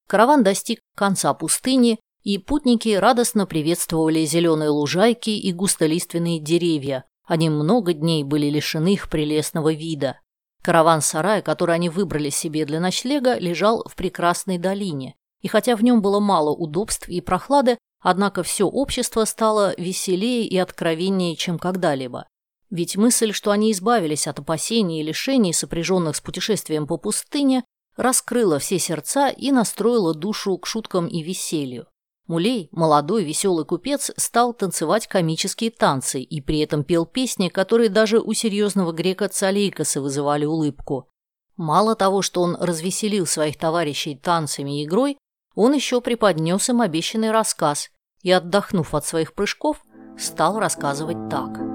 Караван 0.06 0.44
достиг 0.44 0.78
конца 0.94 1.34
пустыни, 1.34 1.98
и 2.22 2.38
путники 2.38 2.90
радостно 2.90 3.46
приветствовали 3.46 4.24
зеленые 4.24 4.70
лужайки 4.70 5.30
и 5.30 5.52
густолиственные 5.52 6.38
деревья. 6.38 7.04
Они 7.24 7.50
много 7.50 7.94
дней 7.94 8.22
были 8.22 8.46
лишены 8.46 8.92
их 8.92 9.10
прелестного 9.10 9.72
вида. 9.72 10.20
Караван-сарай, 10.64 11.42
который 11.42 11.74
они 11.74 11.90
выбрали 11.90 12.30
себе 12.30 12.64
для 12.64 12.80
ночлега, 12.80 13.38
лежал 13.38 13.84
в 13.86 13.94
прекрасной 13.94 14.56
долине. 14.56 15.14
И 15.42 15.48
хотя 15.48 15.76
в 15.76 15.84
нем 15.84 16.00
было 16.00 16.20
мало 16.20 16.50
удобств 16.50 17.06
и 17.06 17.20
прохлады, 17.20 17.76
однако 18.00 18.42
все 18.42 18.64
общество 18.64 19.26
стало 19.26 19.74
веселее 19.76 20.46
и 20.46 20.56
откровеннее, 20.56 21.36
чем 21.36 21.58
когда-либо. 21.58 22.26
Ведь 22.70 22.96
мысль, 22.96 23.32
что 23.32 23.50
они 23.50 23.72
избавились 23.72 24.26
от 24.26 24.38
опасений 24.38 25.00
и 25.00 25.04
лишений, 25.04 25.52
сопряженных 25.52 26.16
с 26.16 26.22
путешествием 26.22 26.86
по 26.86 26.96
пустыне, 26.96 27.62
раскрыла 27.96 28.58
все 28.58 28.78
сердца 28.78 29.28
и 29.28 29.52
настроила 29.52 30.14
душу 30.14 30.56
к 30.56 30.66
шуткам 30.66 31.06
и 31.06 31.22
веселью. 31.22 31.86
Мулей, 32.26 32.68
молодой 32.72 33.22
веселый 33.22 33.66
купец, 33.66 34.10
стал 34.16 34.54
танцевать 34.54 35.06
комические 35.06 35.70
танцы 35.70 36.22
и 36.22 36.40
при 36.40 36.60
этом 36.60 36.82
пел 36.82 37.04
песни, 37.04 37.48
которые 37.48 37.90
даже 37.90 38.18
у 38.18 38.32
серьезного 38.32 38.92
грека 38.92 39.28
Цалейкаса 39.28 40.00
вызывали 40.00 40.46
улыбку. 40.46 41.10
Мало 41.56 41.94
того, 41.94 42.22
что 42.22 42.40
он 42.40 42.56
развеселил 42.58 43.26
своих 43.26 43.58
товарищей 43.58 44.16
танцами 44.16 44.80
и 44.80 44.84
игрой, 44.84 45.18
он 45.54 45.74
еще 45.74 46.00
преподнес 46.00 46.68
им 46.70 46.80
обещанный 46.80 47.30
рассказ 47.30 47.90
и, 48.22 48.30
отдохнув 48.30 48.94
от 48.94 49.04
своих 49.04 49.34
прыжков, 49.34 49.84
стал 50.18 50.58
рассказывать 50.58 51.28
так– 51.28 51.58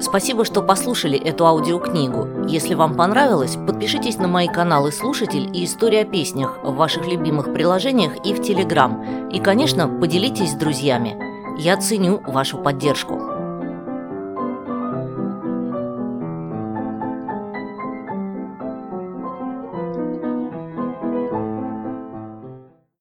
Спасибо, 0.00 0.44
что 0.44 0.60
послушали 0.60 1.16
эту 1.16 1.46
аудиокнигу. 1.46 2.48
Если 2.48 2.74
вам 2.74 2.94
понравилось, 2.94 3.56
подпишитесь 3.56 4.18
на 4.18 4.26
мои 4.26 4.48
каналы 4.48 4.90
«Слушатель» 4.90 5.48
и 5.52 5.64
«История 5.64 6.00
о 6.00 6.04
песнях» 6.04 6.58
в 6.64 6.74
ваших 6.74 7.06
любимых 7.06 7.52
приложениях 7.52 8.12
и 8.24 8.34
в 8.34 8.42
Телеграм. 8.42 9.28
И, 9.30 9.38
конечно, 9.38 9.86
поделитесь 9.88 10.50
с 10.50 10.54
друзьями. 10.54 11.16
Я 11.58 11.76
ценю 11.76 12.20
вашу 12.26 12.58
поддержку. 12.58 13.33